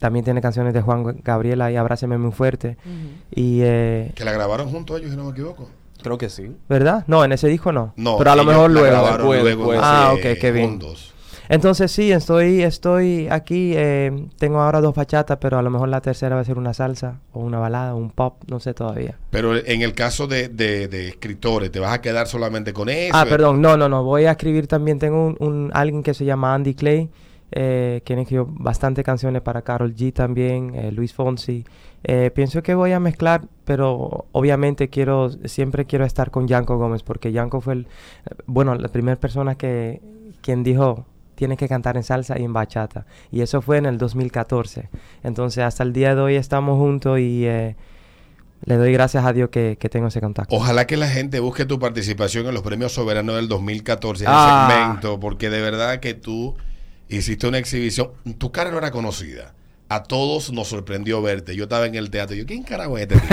también 0.05 0.23
tiene 0.23 0.39
canciones 0.39 0.71
de 0.75 0.81
Juan 0.81 1.03
Gabriela 1.23 1.71
y 1.71 1.77
Abráceme 1.77 2.19
muy 2.19 2.31
fuerte. 2.31 2.77
Y, 3.31 3.61
eh, 3.63 4.11
Que 4.13 4.23
la 4.23 4.31
grabaron 4.31 4.69
junto 4.69 4.93
a 4.93 4.99
ellos, 4.99 5.09
si 5.09 5.17
no 5.17 5.23
me 5.23 5.31
equivoco. 5.31 5.67
Creo 6.03 6.19
que 6.19 6.29
sí. 6.29 6.55
¿verdad? 6.69 7.03
No, 7.07 7.25
en 7.25 7.31
ese 7.31 7.47
disco 7.47 7.71
no. 7.71 7.91
No, 7.95 8.17
Pero 8.19 8.31
a 8.31 8.35
lo 8.35 8.43
mejor 8.43 8.69
luego. 8.69 8.85
grabaron 8.87 9.17
Después, 9.17 9.41
luego 9.41 9.61
después. 9.71 9.79
Ah, 9.81 10.13
eh, 10.15 10.33
ok, 10.33 10.39
qué 10.39 10.51
bien. 10.51 10.69
juntos. 10.69 11.11
Entonces 11.49 11.91
sí, 11.91 12.11
estoy, 12.11 12.61
estoy 12.61 13.27
aquí. 13.29 13.73
eh, 13.75 14.27
tengo 14.37 14.61
ahora 14.61 14.79
dos 14.81 14.93
bachatas, 14.93 15.37
pero 15.41 15.57
a 15.57 15.63
lo 15.63 15.71
mejor 15.71 15.89
la 15.89 16.01
tercera 16.01 16.35
va 16.35 16.41
a 16.41 16.45
ser 16.45 16.57
una 16.59 16.75
salsa 16.75 17.19
o 17.33 17.39
una 17.39 17.57
balada 17.57 17.95
o 17.95 17.97
un 17.97 18.11
pop, 18.11 18.43
no 18.47 18.59
sé 18.59 18.75
todavía. 18.75 19.17
Pero 19.31 19.55
en 19.55 19.81
el 19.81 19.93
caso 19.95 20.27
de, 20.27 20.47
de- 20.49 20.87
de 20.87 21.07
escritores, 21.09 21.71
¿te 21.71 21.79
vas 21.79 21.93
a 21.93 22.01
quedar 22.01 22.27
solamente 22.27 22.73
con 22.73 22.89
eso? 22.89 23.15
Ah, 23.17 23.25
perdón, 23.27 23.59
no, 23.61 23.75
no, 23.75 23.89
no. 23.89 24.03
Voy 24.03 24.25
a 24.25 24.31
escribir 24.31 24.67
también. 24.67 24.99
Tengo 24.99 25.25
un, 25.25 25.37
un- 25.39 25.71
alguien 25.73 26.03
que 26.03 26.13
se 26.13 26.25
llama 26.25 26.53
Andy 26.53 26.73
Clay, 26.75 27.09
eh, 27.51 28.01
quien 28.05 28.19
escribió 28.19 28.47
bastante 28.49 29.03
canciones 29.03 29.41
para 29.41 29.61
Carol 29.61 29.95
G 29.95 30.11
también, 30.13 30.73
eh, 30.75 30.91
Luis 30.91 31.13
Fonsi. 31.13 31.63
Eh, 32.03 32.31
pienso 32.33 32.61
que 32.61 32.75
voy 32.75 32.91
a 32.91 32.99
mezclar, 32.99 33.43
pero 33.63 34.25
obviamente 34.31 34.89
quiero, 34.89 35.29
siempre 35.45 35.85
quiero 35.85 36.05
estar 36.05 36.31
con 36.31 36.47
Yanko 36.47 36.77
Gómez, 36.77 37.03
porque 37.03 37.31
Yanko 37.31 37.61
fue 37.61 37.73
el, 37.73 37.87
bueno, 38.45 38.75
la 38.75 38.89
primera 38.89 39.19
persona 39.19 39.55
que, 39.55 40.01
quien 40.41 40.63
dijo, 40.63 41.05
tienes 41.35 41.57
que 41.57 41.67
cantar 41.67 41.97
en 41.97 42.03
salsa 42.03 42.39
y 42.39 42.43
en 42.43 42.53
bachata. 42.53 43.05
Y 43.31 43.41
eso 43.41 43.61
fue 43.61 43.77
en 43.77 43.85
el 43.85 43.97
2014. 43.97 44.89
Entonces, 45.23 45.63
hasta 45.63 45.83
el 45.83 45.93
día 45.93 46.15
de 46.15 46.21
hoy 46.21 46.35
estamos 46.35 46.77
juntos 46.77 47.19
y 47.19 47.45
eh, 47.45 47.75
le 48.63 48.75
doy 48.77 48.93
gracias 48.93 49.25
a 49.25 49.33
Dios 49.33 49.49
que, 49.49 49.77
que 49.79 49.89
tengo 49.89 50.07
ese 50.07 50.21
contacto. 50.21 50.55
Ojalá 50.55 50.85
que 50.87 50.97
la 50.97 51.07
gente 51.07 51.39
busque 51.39 51.65
tu 51.65 51.79
participación 51.79 52.45
en 52.47 52.53
los 52.53 52.63
premios 52.63 52.93
soberanos 52.93 53.35
del 53.35 53.47
2014 53.47 54.23
en 54.25 54.29
Ah. 54.31 54.67
el 54.69 54.75
segmento, 54.77 55.19
porque 55.19 55.49
de 55.49 55.61
verdad 55.61 55.99
que 55.99 56.13
tú 56.13 56.55
hiciste 57.09 57.47
una 57.47 57.57
exhibición. 57.57 58.11
Tu 58.37 58.51
cara 58.51 58.71
no 58.71 58.77
era 58.77 58.91
conocida. 58.91 59.53
A 59.87 60.03
todos 60.03 60.51
nos 60.51 60.67
sorprendió 60.67 61.21
verte. 61.21 61.55
Yo 61.55 61.63
estaba 61.63 61.85
en 61.85 61.95
el 61.95 62.09
teatro 62.09 62.35
yo, 62.35 62.45
¿quién 62.45 62.63
carajo 62.63 62.97
es 62.97 63.07
este? 63.09 63.15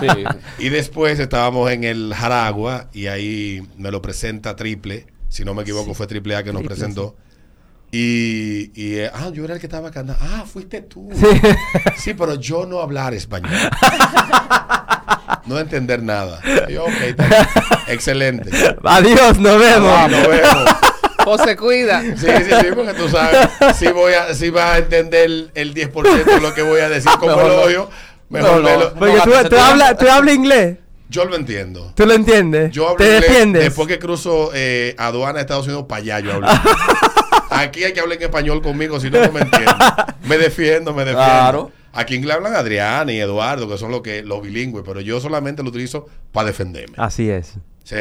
Sí. 0.00 0.24
Y 0.58 0.68
después 0.68 1.18
estábamos 1.18 1.70
en 1.70 1.82
el 1.84 2.12
Jaragua 2.14 2.90
y 2.92 3.06
ahí 3.06 3.66
me 3.78 3.90
lo 3.90 4.02
presenta 4.02 4.54
Triple, 4.54 5.06
si 5.30 5.42
no 5.42 5.54
me 5.54 5.62
equivoco 5.62 5.94
fue 5.94 6.06
Triple 6.06 6.36
A 6.36 6.42
que 6.42 6.52
nos 6.52 6.62
presentó. 6.64 7.16
Y, 7.90 8.72
y, 8.74 8.96
eh, 8.96 9.10
ah, 9.14 9.30
yo 9.32 9.44
era 9.44 9.54
el 9.54 9.60
que 9.60 9.66
estaba 9.66 9.90
cantando. 9.90 10.22
Ah, 10.22 10.44
fuiste 10.46 10.82
tú. 10.82 11.08
Sí, 11.96 12.14
pero 12.14 12.34
yo 12.34 12.66
no 12.66 12.80
hablar 12.80 13.14
español. 13.14 13.52
No 15.46 15.60
entender 15.60 16.02
nada. 16.02 16.40
Yo, 16.68 16.84
ok, 16.84 16.90
excelente. 17.86 18.50
Adiós, 18.82 19.38
nos 19.38 19.60
vemos. 19.60 19.92
Ah, 19.92 20.08
nos 20.10 20.26
vemos. 20.26 20.64
O 21.26 21.36
se 21.38 21.56
cuida. 21.56 22.00
Sí, 22.02 22.26
sí, 22.26 22.50
sí, 22.60 22.66
porque 22.74 22.94
tú 22.94 23.08
sabes, 23.08 23.48
si 23.76 23.88
voy 23.88 24.14
a, 24.14 24.32
si 24.34 24.50
vas 24.50 24.74
a 24.74 24.78
entender 24.78 25.24
el, 25.26 25.50
el 25.54 25.74
10% 25.74 26.24
de 26.24 26.40
lo 26.40 26.54
que 26.54 26.62
voy 26.62 26.80
a 26.80 26.88
decir 26.88 27.10
como 27.20 27.36
Mejor 27.36 27.46
no. 27.46 27.52
elogio, 27.54 27.90
mejor 28.30 28.62
No, 28.62 28.76
lo- 28.78 28.94
Porque 28.94 29.20
tú, 29.50 29.56
hablas 29.58 29.98
tú 29.98 30.08
hablas 30.08 30.34
inglés. 30.34 30.78
yo 31.08 31.24
lo 31.24 31.36
entiendo. 31.36 31.92
¿Tú 31.94 32.06
lo 32.06 32.14
entiendes? 32.14 32.70
Yo 32.72 32.84
hablo 32.88 32.98
¿Te 32.98 33.04
inglés 33.06 33.20
defiendes? 33.22 33.62
después 33.64 33.88
que 33.88 33.98
cruzo 33.98 34.50
eh, 34.54 34.94
aduana 34.98 35.34
de 35.34 35.40
Estados 35.40 35.66
Unidos 35.66 35.84
para 35.88 36.00
allá 36.02 36.20
yo 36.20 36.32
hablo. 36.34 36.46
Aquí 37.50 37.84
hay 37.84 37.92
que 37.92 38.00
hablar 38.00 38.16
en 38.18 38.24
español 38.24 38.60
conmigo, 38.62 39.00
si 39.00 39.10
no, 39.10 39.20
no 39.24 39.32
me 39.32 39.40
entiendo. 39.40 39.74
Me 40.24 40.36
defiendo, 40.38 40.92
me 40.94 41.04
defiendo. 41.04 41.24
Claro. 41.24 41.72
Aquí 41.92 42.14
en 42.14 42.20
inglés 42.20 42.36
hablan 42.36 42.54
Adrián 42.54 43.08
y 43.08 43.18
Eduardo, 43.18 43.68
que 43.68 43.78
son 43.78 43.90
los 43.90 44.02
que 44.02 44.22
los 44.22 44.42
bilingües, 44.42 44.84
pero 44.86 45.00
yo 45.00 45.18
solamente 45.20 45.62
lo 45.62 45.70
utilizo 45.70 46.06
para 46.32 46.48
defenderme. 46.48 46.94
Así 46.98 47.30
es. 47.30 47.54
Sí, 47.88 47.94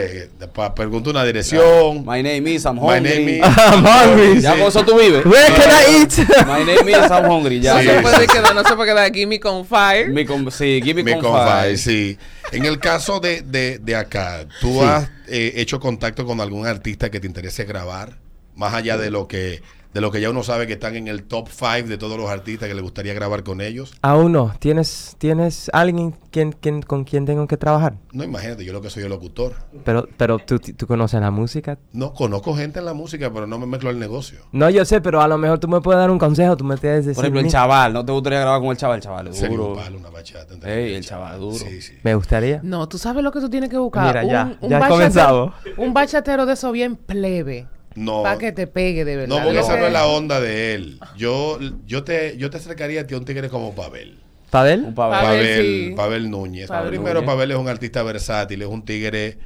para 0.52 0.74
preguntar 0.74 1.12
una 1.12 1.24
dirección. 1.24 2.04
My 2.04 2.24
name 2.24 2.50
is, 2.56 2.66
I'm 2.66 2.74
My 2.78 2.96
hungry. 2.98 3.10
name 3.20 3.32
is- 3.38 3.44
I'm 3.46 3.86
hungry. 3.86 4.42
Ya 4.42 4.54
con 4.58 4.62
eso 4.62 4.84
tú 4.84 4.98
vives. 4.98 5.24
Where 5.24 5.54
can 5.54 5.70
I 5.70 6.02
eat? 6.02 6.18
My 6.48 6.64
name 6.66 6.90
is, 6.90 7.12
I'm 7.12 7.26
hungry. 7.30 7.60
Ya. 7.62 7.76
No 7.76 7.82
Sí, 7.82 7.86
se 7.86 7.96
sí. 7.98 8.02
puede 8.02 8.28
quedar, 8.28 8.56
no 8.56 8.64
se 8.64 8.76
puede 8.76 8.90
quedar 8.90 9.06
aquí 9.06 9.28
mi 9.28 9.38
con 9.40 9.64
fire. 9.64 10.10
Mi 10.10 10.26
com- 10.26 10.50
sí, 10.50 10.82
give 10.84 11.04
me, 11.04 11.16
Me 11.16 11.78
sí. 11.78 12.18
En 12.52 12.66
el 12.66 12.80
caso 12.80 13.20
de, 13.20 13.44
de, 13.44 13.78
de 13.78 13.96
acá, 13.96 14.48
¿tú 14.60 14.74
Sí. 14.74 14.80
has 14.80 15.08
eh, 15.28 15.54
hecho 15.58 15.80
contacto 15.80 16.26
con 16.26 16.42
algún 16.42 16.66
artista 16.66 17.12
que 17.12 17.20
te 17.20 17.28
interese 17.28 17.64
grabar? 17.66 18.18
Más 18.56 18.74
allá 18.74 18.98
de 18.98 19.12
lo 19.12 19.28
que 19.28 19.62
de 19.96 20.02
lo 20.02 20.12
que 20.12 20.20
ya 20.20 20.30
uno 20.30 20.44
sabe 20.44 20.68
que 20.68 20.74
están 20.74 20.96
en 20.98 21.08
el 21.08 21.24
top 21.24 21.48
5 21.50 21.88
de 21.88 21.98
todos 21.98 22.18
los 22.18 22.30
artistas 22.30 22.68
que 22.68 22.76
le 22.76 22.82
gustaría 22.82 23.14
grabar 23.14 23.44
con 23.46 23.62
ellos. 23.62 23.94
Aún 24.02 24.34
no. 24.34 24.54
¿Tienes, 24.60 25.16
¿tienes 25.20 25.72
alguien 25.72 26.14
quien, 26.32 26.52
quien, 26.52 26.82
con 26.82 27.06
quien 27.06 27.26
tengo 27.26 27.48
que 27.48 27.56
trabajar? 27.56 27.94
No, 28.12 28.26
imagínate, 28.26 28.66
yo 28.66 28.74
lo 28.74 28.82
que 28.82 28.90
soy 28.90 29.04
el 29.04 29.10
locutor. 29.10 29.54
Pero, 29.86 30.08
pero 30.18 30.38
¿tú, 30.40 30.60
tú 30.60 30.86
conoces 30.86 31.22
la 31.22 31.32
música. 31.32 31.78
No, 31.94 32.14
conozco 32.14 32.54
gente 32.54 32.80
en 32.80 32.86
la 32.86 32.94
música, 32.94 33.32
pero 33.34 33.48
no 33.48 33.58
me 33.58 33.66
mezclo 33.68 33.90
al 33.90 33.98
negocio. 33.98 34.40
No, 34.52 34.70
yo 34.70 34.84
sé, 34.84 35.00
pero 35.00 35.22
a 35.22 35.30
lo 35.30 35.38
mejor 35.38 35.60
tú 35.60 35.70
me 35.70 35.80
puedes 35.80 35.98
dar 36.00 36.12
un 36.12 36.20
consejo. 36.20 36.58
Tú 36.58 36.66
me 36.66 36.76
decir. 36.76 37.14
Por 37.16 37.24
ejemplo, 37.24 37.40
el 37.40 37.46
"Mi- 37.46 37.52
chaval. 37.52 37.94
¿No 37.94 38.04
te 38.06 38.12
gustaría 38.12 38.42
grabar 38.42 38.60
con 38.60 38.72
el 38.72 38.78
chaval? 38.78 38.98
El 38.98 39.02
chaval 39.04 39.28
es 39.30 39.38
Sería 39.38 39.58
un 39.58 39.64
duro. 39.66 39.76
palo, 39.82 39.98
una 39.98 40.10
bachata. 40.10 40.56
Ey, 40.70 40.94
el 40.94 41.06
chaval 41.06 41.40
duro. 41.40 41.56
Sí, 41.56 41.82
sí. 41.82 41.94
Me 42.04 42.16
gustaría. 42.16 42.60
No, 42.64 42.90
tú 42.90 42.98
sabes 42.98 43.24
lo 43.24 43.32
que 43.32 43.40
tú 43.40 43.50
tienes 43.50 43.70
que 43.70 43.78
buscar. 43.78 44.08
Mira, 44.08 44.24
ya, 44.26 44.58
un, 44.60 44.70
ya 44.70 44.78
bachatero- 44.82 44.90
comenzamos. 44.90 45.54
Un 45.78 45.94
bachatero 45.94 46.46
de 46.46 46.52
eso 46.52 46.72
bien 46.74 46.98
plebe. 46.98 47.68
No, 47.96 48.24
Para 48.24 48.38
que 48.38 48.52
te 48.52 48.68
pegue 48.68 49.06
de 49.06 49.16
verdad. 49.16 49.38
no, 49.38 49.44
porque 49.44 49.60
esa 49.60 49.76
que- 49.76 49.80
no 49.82 49.88
es 49.88 49.94
la 49.94 50.06
onda 50.08 50.40
de 50.42 50.76
él. 50.76 51.00
Yo, 51.18 51.58
yo, 51.86 52.04
te, 52.04 52.38
yo 52.38 52.50
te 52.50 52.58
acercaría 52.58 53.02
a 53.02 53.08
ti 53.08 53.14
a 53.16 53.18
un 53.18 53.26
tigre 53.26 53.50
como 53.50 53.74
Pavel. 53.74 54.20
¿Pavel? 54.50 54.94
Pavel, 54.94 55.22
Pavel, 55.22 55.66
sí. 55.90 55.94
Pavel 55.96 56.30
Núñez. 56.30 56.68
Pavel 56.68 56.90
Primero, 56.90 57.16
Núñez. 57.22 57.26
Pavel 57.28 57.52
es 57.52 57.58
un 57.58 57.68
artista 57.68 58.04
versátil, 58.04 58.62
es 58.62 58.68
un 58.68 58.84
tigre 58.86 59.38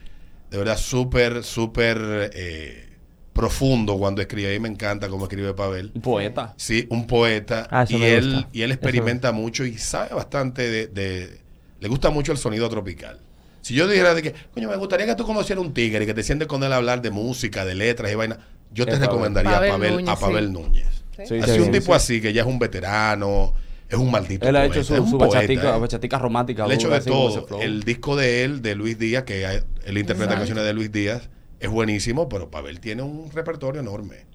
de 0.52 0.58
verdad 0.58 0.78
súper, 0.78 1.44
súper 1.44 2.32
eh, 2.34 2.90
profundo 3.34 3.98
cuando 3.98 4.22
escribe. 4.22 4.50
A 4.50 4.54
mí 4.54 4.60
me 4.60 4.70
encanta 4.70 5.08
cómo 5.10 5.26
escribe 5.26 5.54
Pavel. 5.54 5.92
Un 5.94 6.02
poeta. 6.02 6.54
Sí, 6.58 6.88
un 6.90 7.06
poeta. 7.08 7.68
Ah, 7.70 7.86
y, 7.88 7.96
me 7.98 8.14
él, 8.16 8.34
gusta. 8.34 8.50
y 8.52 8.62
él 8.64 8.72
Eso 8.72 8.76
experimenta 8.80 9.32
mucho 9.32 9.64
y 9.66 9.78
sabe 9.78 10.14
bastante 10.16 10.70
de, 10.70 10.88
de- 10.88 11.40
Le 11.80 11.88
gusta 11.88 12.10
mucho 12.10 12.32
el 12.32 12.38
sonido 12.40 12.68
tropical. 12.70 13.20
Si 13.62 13.74
yo 13.74 13.88
dijera 13.88 14.14
de 14.14 14.22
que, 14.22 14.34
coño, 14.54 14.70
me 14.70 14.76
gustaría 14.78 15.06
que 15.06 15.16
tú 15.16 15.26
conocieras 15.26 15.64
un 15.64 15.74
tigre 15.74 16.04
y 16.04 16.08
que 16.08 16.14
te 16.14 16.24
sientes 16.24 16.48
con 16.48 16.64
él 16.64 16.72
a 16.74 16.78
hablar 16.78 17.02
de 17.02 17.12
música, 17.12 17.66
de 17.66 17.76
letras 17.76 18.12
y 18.12 18.16
vaina, 18.16 18.38
yo 18.74 18.86
te 18.86 18.98
recomendaría 18.98 19.52
Pavel 19.52 19.70
a 19.70 19.74
Pavel, 19.74 19.94
Núñez, 19.96 20.10
a 20.10 20.16
Pavel 20.20 20.46
sí. 20.48 20.52
Núñez. 20.52 20.88
Sí. 21.18 21.24
Sí, 21.28 21.40
Así 21.40 21.54
sí, 21.54 21.60
un 21.60 21.66
sí, 21.66 21.72
tipo 21.72 21.86
sí. 21.88 21.92
así 21.94 22.22
que 22.22 22.32
ya 22.34 22.42
es 22.44 22.48
un 22.48 22.60
veterano, 22.60 23.54
es 23.90 23.98
un 23.98 24.10
maldito 24.10 24.48
Él 24.48 24.56
ha 24.56 24.60
poeta, 24.62 24.76
hecho 24.76 24.84
su, 24.86 24.94
es 24.94 25.00
un 25.02 25.10
su 25.10 25.18
poeta, 25.18 25.36
bachatica, 25.36 25.76
¿eh? 25.76 25.80
bachatica 25.80 26.18
romántica. 26.20 26.66
El 26.66 26.72
hecho 26.72 26.90
de 26.90 27.02
todo, 27.02 27.60
el 27.62 27.84
disco 27.84 28.16
de 28.16 28.44
él, 28.46 28.62
de 28.62 28.76
Luis 28.76 28.98
Díaz, 28.98 29.24
que 29.24 29.44
él 29.44 29.98
interpreta 29.98 30.12
Exacto. 30.14 30.36
canciones 30.36 30.64
de 30.64 30.74
Luis 30.74 30.92
Díaz, 30.92 31.30
es 31.60 31.70
buenísimo, 31.70 32.30
pero 32.30 32.50
Pavel 32.50 32.80
tiene 32.80 33.02
un 33.02 33.30
repertorio 33.32 33.82
enorme. 33.82 34.28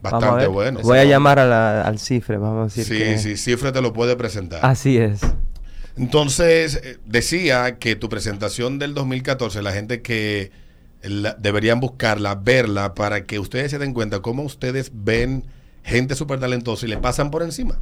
Bastante 0.00 0.46
bueno. 0.46 0.80
Voy 0.82 0.98
a 0.98 1.04
llamar 1.04 1.38
a 1.40 1.44
la- 1.46 1.82
al 1.82 1.98
cifre, 1.98 2.36
vamos 2.36 2.72
a 2.72 2.74
decir. 2.76 2.84
Sí, 2.84 2.98
que- 3.02 3.18
sí, 3.18 3.36
Cifre 3.36 3.72
te 3.72 3.80
lo 3.82 3.92
puede 3.92 4.14
presentar. 4.16 4.60
Así 4.64 4.96
es. 4.96 5.20
Entonces, 5.98 6.80
eh, 6.82 6.98
decía 7.06 7.78
que 7.78 7.96
tu 7.96 8.08
presentación 8.08 8.78
del 8.78 8.94
2014, 8.94 9.62
la 9.62 9.72
gente 9.72 10.00
que 10.02 10.50
la- 11.02 11.34
deberían 11.34 11.80
buscarla, 11.80 12.34
verla, 12.34 12.94
para 12.94 13.24
que 13.24 13.38
ustedes 13.38 13.70
se 13.70 13.78
den 13.78 13.94
cuenta 13.94 14.20
cómo 14.20 14.42
ustedes 14.42 14.90
ven 14.94 15.44
gente 15.84 16.14
súper 16.14 16.38
talentosa 16.40 16.86
y 16.86 16.88
le 16.88 16.98
pasan 16.98 17.30
por 17.30 17.42
encima. 17.42 17.78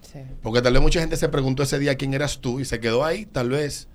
Sí. 0.00 0.20
Porque 0.42 0.62
tal 0.62 0.72
vez 0.72 0.82
mucha 0.82 1.00
gente 1.00 1.16
se 1.16 1.28
preguntó 1.28 1.62
ese 1.62 1.78
día 1.78 1.96
quién 1.96 2.14
eras 2.14 2.38
tú 2.40 2.60
y 2.60 2.64
se 2.64 2.80
quedó 2.80 3.04
ahí, 3.04 3.26
tal 3.26 3.50
vez. 3.50 3.88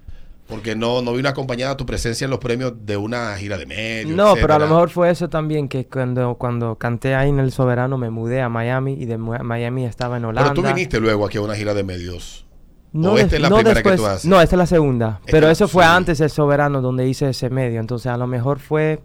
Porque 0.47 0.75
no, 0.75 1.01
no 1.01 1.13
vino 1.13 1.29
acompañada 1.29 1.77
tu 1.77 1.85
presencia 1.85 2.25
en 2.25 2.31
los 2.31 2.39
premios 2.39 2.73
de 2.85 2.97
una 2.97 3.33
gira 3.37 3.57
de 3.57 3.65
medios. 3.65 4.13
No, 4.13 4.33
pero 4.35 4.53
a 4.55 4.59
lo 4.59 4.67
mejor 4.67 4.89
fue 4.89 5.09
eso 5.09 5.29
también, 5.29 5.69
que 5.69 5.85
cuando, 5.87 6.35
cuando 6.35 6.75
canté 6.75 7.15
ahí 7.15 7.29
en 7.29 7.39
El 7.39 7.53
Soberano 7.53 7.97
me 7.97 8.09
mudé 8.09 8.41
a 8.41 8.49
Miami 8.49 8.93
y 8.93 9.05
de 9.05 9.17
Miami 9.17 9.85
estaba 9.85 10.17
en 10.17 10.25
Holanda. 10.25 10.51
Pero 10.51 10.61
tú 10.61 10.67
viniste 10.67 10.99
luego 10.99 11.25
aquí 11.25 11.37
a 11.37 11.41
una 11.41 11.55
gira 11.55 11.73
de 11.73 11.83
medios. 11.83 12.45
No, 12.93 13.13
¿O 13.13 13.17
esta 13.17 13.35
es 13.35 13.41
la 13.41 13.49
no 13.49 13.55
primera 13.57 13.81
que 13.81 13.89
después- 13.89 13.99
tú 13.99 14.05
haces? 14.05 14.25
No, 14.29 14.39
esta 14.39 14.55
es 14.55 14.57
la 14.59 14.65
segunda. 14.67 15.19
Pero 15.25 15.47
que- 15.47 15.51
eso 15.53 15.67
fue 15.67 15.83
sí. 15.83 15.89
antes 15.91 16.17
del 16.19 16.29
Soberano 16.29 16.79
donde 16.81 17.07
hice 17.07 17.27
ese 17.29 17.49
medio. 17.49 17.79
Entonces 17.79 18.07
a 18.11 18.17
lo 18.17 18.27
mejor 18.27 18.59
fue, 18.59 18.99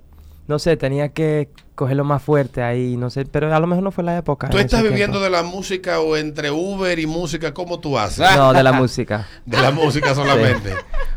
no 0.47 0.59
sé, 0.59 0.77
tenía 0.77 1.09
que 1.09 1.49
cogerlo 1.75 2.03
más 2.05 2.23
fuerte 2.23 2.61
ahí, 2.63 2.97
no 2.97 3.09
sé. 3.09 3.25
Pero 3.25 3.55
a 3.55 3.59
lo 3.61 3.67
mejor 3.67 3.85
no 3.85 3.91
fue 3.91 4.03
la 4.05 4.19
época. 4.19 4.51
¿Tú 4.51 4.59
estás 4.59 4.83
viviendo 4.83 5.19
tiempo. 5.19 5.21
de 5.21 5.31
la 5.31 5.43
música 5.43 6.01
o 6.01 6.17
entre 6.17 6.51
Uber 6.51 6.99
y 6.99 7.07
música? 7.07 7.55
¿Cómo 7.55 7.79
tú 7.81 7.99
haces? 7.99 8.29
No, 8.37 8.53
de 8.53 8.63
la 8.63 8.73
música. 8.73 9.27
De 9.47 9.57
la 9.61 9.71
música 9.71 10.15
solamente. 10.15 10.71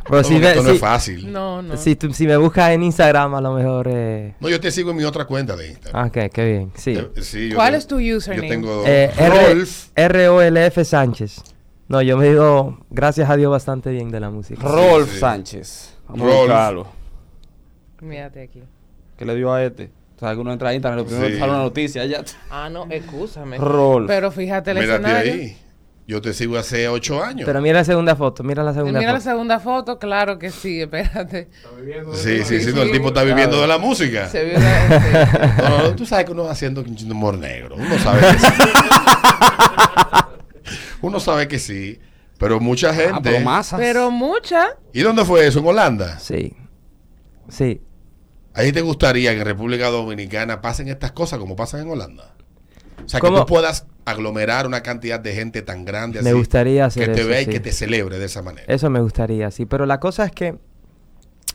Pero 0.05 0.21
No, 0.21 0.23
si 0.23 0.35
esto 0.35 0.63
no 0.63 0.69
si- 0.69 0.75
es 0.75 0.81
fácil. 0.81 1.31
No, 1.31 1.61
no. 1.61 1.75
Si, 1.77 1.95
tú- 1.95 2.13
si 2.13 2.25
me 2.27 2.37
buscas 2.37 2.69
en 2.71 2.83
Instagram, 2.83 3.35
a 3.35 3.41
lo 3.41 3.53
mejor... 3.53 3.87
Eh... 3.89 4.33
No, 4.39 4.49
yo 4.49 4.59
te 4.61 4.71
sigo 4.71 4.91
en 4.91 4.97
mi 4.97 5.03
otra 5.03 5.25
cuenta 5.25 5.55
de 5.55 5.69
Instagram. 5.69 6.03
ah, 6.03 6.07
Ok, 6.07 6.31
qué 6.33 6.45
bien. 6.45 6.71
Sí. 6.75 6.91
Eh, 6.91 7.09
sí, 7.21 7.51
¿Cuál 7.53 7.75
es 7.75 7.85
tu 7.87 7.97
username? 7.97 8.47
Yo 8.47 8.53
tengo 8.53 8.83
Eh, 8.85 9.11
R- 9.17 9.53
Rolf. 9.53 9.87
R-O-L-F 9.95 10.85
Sánchez. 10.85 11.41
No, 11.91 12.01
yo 12.01 12.15
me 12.17 12.29
digo, 12.29 12.77
gracias 12.89 13.29
a 13.29 13.35
Dios, 13.35 13.51
bastante 13.51 13.91
bien 13.91 14.09
de 14.09 14.19
la 14.21 14.29
música. 14.29 14.61
Rolf 14.65 15.11
sí. 15.11 15.19
Sánchez. 15.19 15.97
Rolf. 16.07 16.87
Mírate 17.99 18.41
aquí. 18.43 18.63
¿Qué 19.17 19.25
le 19.25 19.35
dio 19.35 19.51
a 19.53 19.61
este? 19.63 19.91
O 20.15 20.19
sea, 20.19 20.33
que 20.33 20.39
uno 20.39 20.53
entra 20.53 20.69
a 20.69 20.73
internet, 20.73 20.99
lo 20.99 21.05
primero 21.05 21.27
Sí. 21.27 21.33
que 21.33 21.39
sale 21.39 21.51
una 21.51 21.61
noticia 21.63 22.05
ya. 22.05 22.23
Ah, 22.49 22.69
no, 22.69 22.87
excúsame. 22.89 23.57
Rolf. 23.57 24.07
Pero 24.07 24.31
fíjate 24.31 24.71
el 24.71 24.77
Mírate 24.79 25.03
escenario. 25.03 25.33
ahí. 25.33 25.57
Yo 26.07 26.21
te 26.21 26.33
sigo 26.33 26.57
hace 26.57 26.87
ocho 26.87 27.21
años. 27.23 27.45
Pero 27.45 27.61
mira 27.61 27.79
la 27.79 27.83
segunda 27.83 28.15
foto, 28.15 28.41
mira 28.43 28.63
la 28.63 28.73
segunda 28.73 28.99
Mira 28.99 29.11
la 29.13 29.19
foto. 29.19 29.29
segunda 29.31 29.59
foto, 29.59 29.99
claro 29.99 30.39
que 30.39 30.49
sí, 30.49 30.81
espérate. 30.81 31.49
sí, 32.13 32.43
sí, 32.43 32.59
sí, 32.61 32.71
no, 32.73 32.81
el 32.83 32.91
tipo 32.91 33.09
está 33.09 33.23
viviendo 33.23 33.59
de 33.61 33.67
la 33.67 33.77
música. 33.77 34.27
Se 34.29 34.43
vio 34.45 34.59
la- 34.59 35.57
No, 35.69 35.77
no, 35.89 35.95
tú 35.95 36.05
sabes 36.05 36.25
que 36.25 36.31
uno 36.31 36.45
va 36.45 36.51
haciendo 36.51 36.83
humor 37.11 37.37
negro. 37.37 37.75
Uno 37.75 37.97
sabe 37.99 38.21
que 38.21 38.39
sí. 38.39 38.45
uno 38.57 40.10
sabe 41.21 41.47
que 41.47 41.59
sí. 41.59 41.99
Pero 42.37 42.59
mucha 42.59 42.89
Ah, 42.89 42.93
gente. 42.93 43.19
pero 43.23 43.39
masas. 43.45 43.79
Pero 43.79 44.09
mucha. 44.11 44.69
¿Y 44.93 45.01
dónde 45.01 45.23
fue 45.25 45.45
eso? 45.47 45.59
¿En 45.59 45.65
Holanda? 45.67 46.19
Sí. 46.19 46.53
Sí. 47.49 47.81
Ahí 48.53 48.71
te 48.71 48.81
gustaría 48.81 49.31
que 49.33 49.39
en 49.39 49.45
República 49.45 49.89
Dominicana 49.89 50.59
pasen 50.61 50.87
estas 50.89 51.11
cosas 51.11 51.39
como 51.39 51.55
pasan 51.55 51.81
en 51.81 51.89
Holanda. 51.89 52.33
O 53.05 53.07
sea, 53.09 53.19
que 53.19 53.27
¿Cómo? 53.27 53.39
tú 53.39 53.45
puedas 53.45 53.85
aglomerar 54.05 54.65
una 54.67 54.81
cantidad 54.81 55.19
de 55.19 55.33
gente 55.33 55.61
tan 55.61 55.85
grande 55.85 56.19
así. 56.19 56.25
Me 56.27 56.33
gustaría 56.33 56.85
hacer 56.85 57.07
Que 57.09 57.13
te 57.13 57.21
eso, 57.21 57.29
vea 57.29 57.41
y 57.41 57.45
sí. 57.45 57.51
que 57.51 57.59
te 57.59 57.71
celebre 57.71 58.19
de 58.19 58.25
esa 58.25 58.41
manera. 58.41 58.65
Eso 58.73 58.89
me 58.89 58.99
gustaría, 59.01 59.51
sí. 59.51 59.65
Pero 59.65 59.85
la 59.85 59.99
cosa 59.99 60.25
es 60.25 60.31
que 60.31 60.55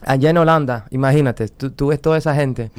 allá 0.03 0.29
en 0.29 0.37
Holanda, 0.37 0.85
imagínate, 0.91 1.49
tú, 1.49 1.71
tú 1.71 1.87
ves 1.87 2.01
toda 2.01 2.17
esa 2.17 2.33
gente, 2.35 2.71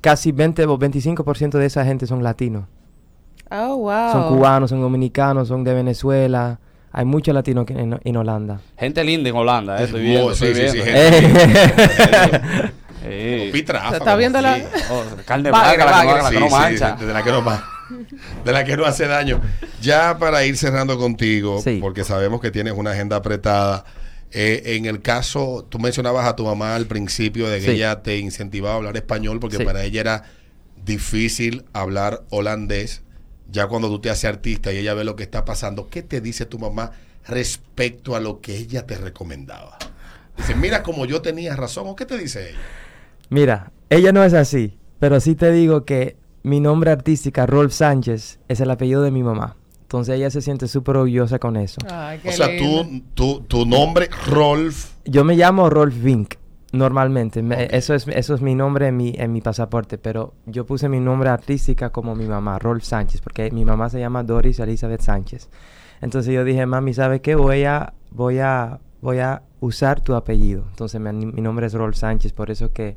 casi 0.00 0.32
20 0.32 0.64
o 0.66 0.78
25% 0.78 1.58
de 1.58 1.66
esa 1.66 1.84
gente 1.84 2.06
son 2.06 2.22
latinos. 2.22 2.66
Oh, 3.50 3.76
wow. 3.76 4.12
Son 4.12 4.28
cubanos, 4.36 4.70
son 4.70 4.80
dominicanos, 4.80 5.48
son 5.48 5.62
de 5.64 5.74
Venezuela. 5.74 6.58
Hay 6.92 7.04
muchos 7.04 7.34
latinos 7.34 7.66
en, 7.70 7.98
en 8.02 8.16
Holanda. 8.16 8.60
Gente 8.78 9.02
linda 9.04 9.28
en 9.28 9.36
Holanda, 9.36 9.80
eh, 9.80 9.84
estoy 9.84 10.02
viendo. 10.02 10.34
sí, 10.34 10.44
estoy 10.46 10.68
sí, 10.70 10.78
sí, 10.78 10.82
viendo. 10.84 11.00
gente- 11.18 12.72
Sí. 13.04 13.50
Pitra, 13.52 13.90
Se 13.90 13.96
está 13.98 14.16
viendo 14.16 14.40
la- 14.40 14.56
sí. 14.56 14.62
Oh, 14.90 15.02
carne 15.26 15.50
blanca, 15.50 15.76
la 15.84 16.04
la 16.04 16.30
que 16.30 16.36
Sí, 16.36 16.40
no 16.40 16.46
sí, 16.48 16.52
mancha. 16.54 16.96
de 16.96 17.12
la 17.12 17.22
que 17.22 17.30
no 17.32 17.44
de 18.46 18.52
la 18.52 18.64
que 18.64 18.76
no 18.78 18.86
hace 18.86 19.06
daño. 19.06 19.42
Ya 19.82 20.16
para 20.18 20.42
ir 20.46 20.56
cerrando 20.56 20.96
contigo, 20.98 21.60
Sí. 21.62 21.80
porque 21.82 22.02
sabemos 22.02 22.40
que 22.40 22.50
tienes 22.50 22.72
una 22.74 22.92
agenda 22.92 23.16
apretada. 23.16 23.84
eh, 24.36 24.74
en 24.76 24.86
el 24.86 25.00
caso, 25.00 25.64
tú 25.68 25.78
mencionabas 25.78 26.26
a 26.26 26.34
tu 26.34 26.44
mamá 26.44 26.74
al 26.74 26.86
principio 26.86 27.48
de 27.48 27.60
que 27.60 27.66
Sí. 27.66 27.70
ella 27.72 28.02
te 28.02 28.18
incentivaba 28.18 28.74
a 28.74 28.78
hablar 28.78 28.96
español 28.96 29.38
porque 29.38 29.58
Sí. 29.58 29.64
para 29.64 29.84
ella 29.84 30.00
era 30.00 30.22
difícil 30.84 31.64
hablar 31.72 32.22
holandés. 32.30 33.03
Ya 33.54 33.68
cuando 33.68 33.88
tú 33.88 34.00
te 34.00 34.10
haces 34.10 34.24
artista 34.24 34.72
y 34.72 34.78
ella 34.78 34.94
ve 34.94 35.04
lo 35.04 35.14
que 35.14 35.22
está 35.22 35.44
pasando, 35.44 35.86
¿qué 35.88 36.02
te 36.02 36.20
dice 36.20 36.44
tu 36.44 36.58
mamá 36.58 36.90
respecto 37.24 38.16
a 38.16 38.20
lo 38.20 38.40
que 38.40 38.56
ella 38.56 38.84
te 38.84 38.98
recomendaba? 38.98 39.78
Dice, 40.36 40.56
mira 40.56 40.82
como 40.82 41.06
yo 41.06 41.22
tenía 41.22 41.54
razón, 41.54 41.86
¿o 41.86 41.94
qué 41.94 42.04
te 42.04 42.18
dice 42.18 42.50
ella? 42.50 42.58
Mira, 43.30 43.70
ella 43.90 44.10
no 44.10 44.24
es 44.24 44.34
así, 44.34 44.76
pero 44.98 45.20
sí 45.20 45.36
te 45.36 45.52
digo 45.52 45.84
que 45.84 46.16
mi 46.42 46.58
nombre 46.58 46.90
artística, 46.90 47.46
Rolf 47.46 47.72
Sánchez, 47.72 48.40
es 48.48 48.58
el 48.58 48.72
apellido 48.72 49.02
de 49.02 49.12
mi 49.12 49.22
mamá. 49.22 49.54
Entonces 49.82 50.16
ella 50.16 50.30
se 50.30 50.42
siente 50.42 50.66
súper 50.66 50.96
orgullosa 50.96 51.38
con 51.38 51.56
eso. 51.56 51.80
Ay, 51.88 52.18
qué 52.24 52.30
O 52.30 52.32
sea, 52.32 52.48
tú, 52.58 53.02
tu, 53.14 53.40
tu 53.42 53.66
nombre, 53.66 54.10
Rolf, 54.26 54.94
Yo 55.04 55.22
me 55.22 55.36
llamo 55.36 55.70
Rolf 55.70 55.94
Vink, 56.02 56.34
normalmente. 56.74 57.42
Me- 57.42 57.68
eso, 57.70 57.94
es, 57.94 58.06
eso 58.08 58.34
es 58.34 58.40
mi 58.42 58.54
nombre 58.54 58.88
en 58.88 58.96
mi, 58.96 59.14
en 59.16 59.32
mi 59.32 59.40
pasaporte, 59.40 59.96
pero 59.98 60.34
yo 60.46 60.66
puse 60.66 60.88
mi 60.88 61.00
nombre 61.00 61.28
artística 61.30 61.90
como 61.90 62.14
mi 62.14 62.26
mamá, 62.26 62.58
Rolf 62.58 62.84
Sánchez, 62.84 63.20
porque 63.20 63.50
mi 63.50 63.64
mamá 63.64 63.88
se 63.88 64.00
llama 64.00 64.22
Doris 64.22 64.58
Elizabeth 64.60 65.00
Sánchez. 65.00 65.48
Entonces 66.00 66.34
yo 66.34 66.44
dije, 66.44 66.66
mami, 66.66 66.92
¿sabe 66.92 67.20
qué? 67.20 67.34
Voy 67.34 67.64
a, 67.64 67.94
voy 68.10 68.38
a, 68.40 68.78
voy 69.00 69.20
a 69.20 69.42
usar 69.60 70.00
tu 70.02 70.14
apellido. 70.14 70.64
Entonces 70.70 71.00
mi, 71.00 71.12
mi 71.26 71.40
nombre 71.40 71.66
es 71.66 71.72
Rolf 71.72 71.96
Sánchez, 71.96 72.32
por 72.32 72.50
eso 72.50 72.72
que 72.72 72.96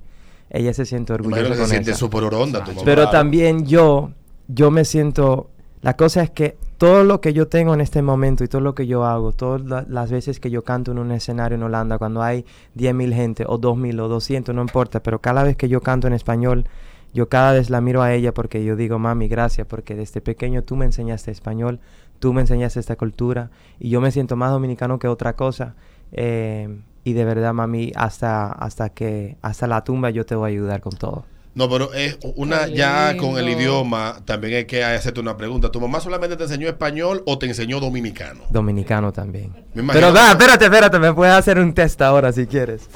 ella 0.49 0.73
se 0.73 0.85
siente 0.85 1.13
orgullosa 1.13 1.55
se 1.55 1.65
siente 1.67 1.93
súper 1.93 2.23
tu 2.63 2.71
mamá. 2.71 2.81
Pero 2.85 3.03
Claro. 3.03 3.09
también 3.11 3.65
yo, 3.65 4.11
yo 4.47 4.71
me 4.71 4.83
siento, 4.85 5.49
la 5.81 5.95
cosa 5.95 6.23
es 6.23 6.29
que 6.31 6.57
todo 6.77 7.03
lo 7.03 7.21
que 7.21 7.33
yo 7.33 7.47
tengo 7.47 7.73
en 7.73 7.81
este 7.81 8.01
momento 8.01 8.43
y 8.43 8.47
todo 8.47 8.61
lo 8.61 8.75
que 8.75 8.87
yo 8.87 9.05
hago, 9.05 9.31
todas 9.31 9.61
la- 9.61 9.85
las 9.87 10.11
veces 10.11 10.39
que 10.39 10.49
yo 10.51 10.63
canto 10.63 10.91
en 10.91 10.99
un 10.99 11.11
escenario 11.11 11.55
en 11.55 11.63
Holanda, 11.63 11.97
cuando 11.97 12.21
hay 12.23 12.45
10.000 12.75 13.13
gente 13.13 13.45
o 13.47 13.57
2.000 13.57 13.99
o 13.99 14.07
200, 14.07 14.53
no 14.55 14.61
importa, 14.61 15.01
pero 15.01 15.19
cada 15.21 15.43
vez 15.43 15.55
que 15.57 15.69
yo 15.69 15.81
canto 15.81 16.07
en 16.07 16.13
español, 16.13 16.65
yo 17.13 17.29
cada 17.29 17.53
vez 17.53 17.69
la 17.69 17.81
miro 17.81 18.01
a 18.01 18.13
ella 18.13 18.33
porque 18.33 18.63
yo 18.63 18.75
digo, 18.75 18.99
mami, 18.99 19.27
gracias, 19.27 19.65
porque 19.67 19.95
desde 19.95 20.21
pequeño 20.21 20.63
tú 20.63 20.75
me 20.75 20.85
enseñaste 20.85 21.31
español, 21.31 21.79
tú 22.19 22.33
me 22.33 22.41
enseñaste 22.41 22.79
esta 22.79 22.95
cultura 22.95 23.49
y 23.79 23.89
yo 23.89 24.01
me 24.01 24.11
siento 24.11 24.35
más 24.35 24.51
dominicano 24.51 24.99
que 24.99 25.07
otra 25.07 25.33
cosa. 25.35 25.75
eh, 26.11 26.79
y 27.03 27.13
de 27.13 27.23
verdad, 27.25 27.53
mami, 27.53 27.91
hasta, 27.95 28.51
hasta 28.51 28.89
que, 28.89 29.37
hasta 29.41 29.65
la 29.67 29.83
tumba 29.83 30.09
yo 30.09 30.25
te 30.25 30.35
voy 30.35 30.45
a 30.45 30.53
ayudar 30.53 30.81
con 30.81 30.93
todo. 30.93 31.25
No, 31.57 31.67
pero 31.67 31.91
es 31.91 32.19
una 32.35 32.67
ya 32.67 33.17
con 33.17 33.39
el 33.39 33.49
idioma, 33.49 34.17
también 34.25 34.57
hay 34.57 34.65
que 34.65 34.83
hacerte 34.83 35.19
una 35.19 35.35
pregunta. 35.35 35.71
¿Tu 35.71 35.81
mamá 35.81 35.99
solamente 35.99 36.37
te 36.37 36.43
enseñó 36.43 36.67
español 36.67 37.23
o 37.25 37.39
te 37.39 37.47
enseñó 37.47 37.79
dominicano? 37.79 38.43
Dominicano 38.51 39.11
también. 39.11 39.55
Me 39.73 39.91
Pero 39.91 40.13
va, 40.13 40.33
espérate, 40.33 40.65
espérate, 40.65 40.99
me 40.99 41.15
puedes 41.15 41.33
hacer 41.33 41.57
un 41.57 41.73
test 41.73 41.99
ahora 42.03 42.31
si 42.31 42.45
quieres. 42.45 42.87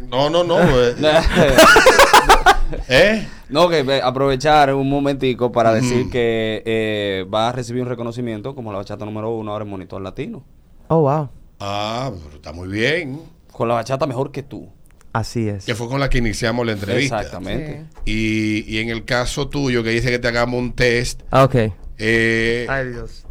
No, 0.00 0.30
no, 0.30 0.44
no. 0.44 0.58
eh. 0.62 0.94
¿Eh? 2.88 3.28
no, 3.50 3.68
que 3.68 4.00
aprovechar 4.02 4.72
un 4.72 4.88
momentico 4.88 5.52
para 5.52 5.74
decir 5.74 6.08
que 6.08 6.62
eh, 6.64 7.26
va 7.32 7.50
a 7.50 7.52
recibir 7.52 7.82
un 7.82 7.88
reconocimiento 7.90 8.54
como 8.54 8.72
la 8.72 8.78
bachata 8.78 9.04
número 9.04 9.28
uno 9.28 9.52
ahora 9.52 9.64
en 9.64 9.70
Monitor 9.70 10.00
Latino. 10.00 10.42
Oh, 10.88 11.02
wow. 11.02 11.28
Ah, 11.60 12.10
pero 12.24 12.36
está 12.36 12.54
muy 12.54 12.68
bien. 12.68 13.20
Con 13.52 13.68
la 13.68 13.74
bachata 13.74 14.06
mejor 14.06 14.32
que 14.32 14.42
tú. 14.42 14.70
Así 15.18 15.48
es. 15.48 15.64
Que 15.64 15.74
fue 15.74 15.88
con 15.88 15.98
la 16.00 16.10
que 16.10 16.18
iniciamos 16.18 16.66
la 16.66 16.72
entrevista. 16.72 17.16
Exactamente. 17.20 17.84
Y, 18.04 18.64
y 18.72 18.78
en 18.80 18.90
el 18.90 19.04
caso 19.04 19.48
tuyo, 19.48 19.82
que 19.82 19.90
dice 19.90 20.10
que 20.10 20.18
te 20.18 20.28
hagamos 20.28 20.60
un 20.60 20.72
test, 20.74 21.22
Ah, 21.30 21.44
ok. 21.44 21.54
eh, 21.98 22.66
Ay, 22.68 22.88
Dios. 22.88 23.24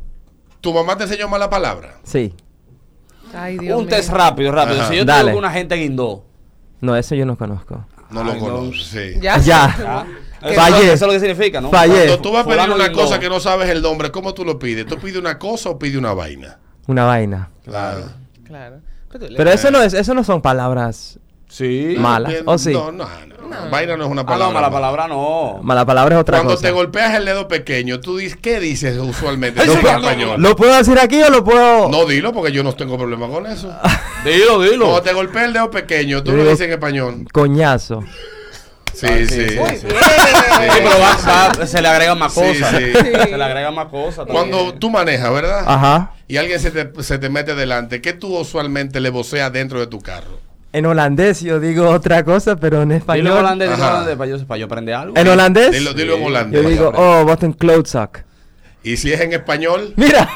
¿tu 0.62 0.74
mamá 0.74 0.98
te 0.98 1.04
enseñó 1.04 1.28
mala 1.28 1.50
palabra? 1.50 2.00
Sí. 2.04 2.34
Ay, 3.34 3.58
Dios 3.58 3.78
un 3.78 3.86
mío. 3.86 3.96
test 3.96 4.10
rápido, 4.10 4.52
rápido. 4.52 4.82
Ajá. 4.82 4.90
Si 4.90 4.96
yo 4.98 5.02
te 5.06 5.12
Dale. 5.12 5.24
digo 5.32 5.34
que 5.34 5.40
una 5.46 5.52
gente 5.52 5.76
guindó. 5.76 6.26
No, 6.82 6.96
eso 6.96 7.14
yo 7.16 7.26
no 7.26 7.38
conozco. 7.38 7.86
No 8.10 8.22
Ay, 8.22 8.26
lo 8.28 8.34
no. 8.34 8.40
conoces, 8.40 8.86
sí. 8.88 9.20
Ya. 9.22 9.38
Ya. 9.38 10.06
Ah, 10.42 10.52
fallé. 10.54 10.84
eso 10.94 10.94
es 10.94 11.02
lo 11.02 11.10
que 11.10 11.20
significa, 11.20 11.60
¿no? 11.60 11.72
Fallé. 11.72 11.94
Cuando 12.06 12.20
tú 12.20 12.32
vas 12.32 12.42
a 12.42 12.46
pedir 12.46 12.60
Fulano 12.60 12.76
una 12.76 12.88
guindó. 12.90 13.02
cosa 13.02 13.20
que 13.20 13.30
no 13.30 13.40
sabes 13.40 13.68
el 13.70 13.82
nombre, 13.82 14.12
¿cómo 14.12 14.32
tú 14.36 14.46
lo 14.46 14.60
pides? 14.60 14.86
¿Tú 14.86 14.98
pides 15.00 15.18
una 15.18 15.40
cosa 15.40 15.70
o 15.72 15.80
pides 15.80 15.96
una 15.98 16.14
vaina? 16.14 16.60
Una 16.86 17.06
vaina. 17.06 17.50
Claro. 17.64 18.12
Claro. 18.44 18.82
Pero, 19.10 19.50
eso 19.50 19.72
no 19.72 19.82
es, 19.82 19.94
eso 19.96 20.14
no 20.14 20.24
son 20.24 20.44
palabras. 20.44 21.18
Sí. 21.48 21.96
Malas. 21.98 22.32
Bien, 22.32 22.44
¿O 22.46 22.58
sí? 22.58 22.74
No, 22.74 22.92
no, 22.92 23.06
no, 23.06 23.48
no. 23.48 23.70
Vaina 23.70 23.96
no 23.96 24.06
es 24.06 24.10
una 24.10 24.22
Ah, 24.24 24.26
palabra. 24.26 24.48
no, 24.48 24.54
mala 24.54 24.70
mala. 24.70 24.72
palabra 24.72 25.08
no. 25.08 25.60
Mala 25.62 25.86
palabra 25.86 26.16
es 26.16 26.22
otra 26.22 26.38
Cuando 26.40 26.56
cosa. 26.56 26.68
te 26.68 26.72
golpeas 26.72 27.14
el 27.16 27.26
dedo 27.26 27.48
pequeño, 27.48 28.00
tú 28.00 28.18
dices, 28.18 28.38
¿qué 28.42 28.60
dices 28.60 28.98
usualmente? 28.98 29.62
En 29.64 29.70
español. 29.70 30.42
¿Lo 30.42 30.56
puedo 30.56 30.76
decir 30.76 30.98
aquí 31.00 31.22
o 31.22 31.30
lo 31.30 31.44
puedo...? 31.44 31.88
No, 31.90 32.06
dilo 32.06 32.34
porque 32.34 32.52
yo 32.52 32.64
no 32.64 32.74
tengo 32.74 32.98
problema 32.98 33.28
con 33.28 33.46
eso. 33.46 33.72
Dilo, 34.26 34.60
dilo. 34.62 34.86
Cuando 34.86 35.02
te 35.04 35.14
golpea 35.14 35.46
el 35.46 35.54
dedo 35.54 35.70
pequeño, 35.70 36.24
tú 36.24 36.32
lo 36.32 36.44
dices 36.44 36.62
en 36.62 36.72
español. 36.72 37.26
Coñazo. 37.32 38.04
Sí, 38.94 39.06
Ah, 39.08 39.18
sí. 39.20 39.26
sí, 39.28 39.50
sí. 39.50 39.50
sí, 39.50 39.76
sí. 39.82 39.88
Sí, 39.88 39.88
pero 39.90 40.90
va- 41.02 41.52
va- 41.60 41.66
se 41.68 41.82
le 41.82 41.88
agregan 41.90 42.18
más 42.20 42.34
cosas. 42.34 42.76
sí. 42.78 42.92
Se 42.94 43.38
le 43.38 43.44
agregan 43.44 43.76
más 43.76 43.88
cosas. 43.88 44.26
Cuando 44.26 44.58
también. 44.58 44.80
tú 44.80 44.90
manejas, 44.90 45.32
¿verdad? 45.34 45.64
Ajá. 45.68 46.14
Y 46.28 46.38
alguien 46.38 46.60
se 46.60 46.72
te, 46.72 47.04
se 47.04 47.20
te 47.20 47.30
mete 47.30 47.54
delante, 47.56 48.02
¿qué 48.02 48.14
tú 48.14 48.36
usualmente 48.38 49.00
le 49.02 49.10
voceas 49.12 49.52
dentro 49.54 49.80
de 49.80 49.88
tu 49.88 50.00
carro? 50.02 50.40
En 50.76 50.86
holandés 50.86 51.40
yo 51.40 51.62
digo 51.62 51.90
otra 51.90 52.26
cosa, 52.26 52.58
pero 52.58 52.82
en 52.82 52.90
Dilo 52.90 52.98
español... 52.98 53.28
en 53.28 53.34
holandés, 53.38 53.70
dilo 53.70 53.78
en 53.78 53.84
holandés 53.94 54.18
para 54.18 54.30
yo, 54.30 54.46
para 54.46 54.58
yo 54.58 54.66
aprender 54.66 54.94
algo. 54.94 55.16
¿En 55.16 55.28
holandés? 55.30 55.72
Dilo, 55.72 55.94
dilo 55.94 56.18
en 56.18 56.26
holandés. 56.26 56.62
Yo 56.62 56.70
digo, 56.70 56.92
oh, 56.94 57.24
wat 57.24 57.44
een 57.44 57.54
klootzak. 57.54 58.26
Y 58.84 58.98
si 58.98 59.14
es 59.14 59.22
en 59.22 59.32
español, 59.32 59.94
Mira, 59.96 60.28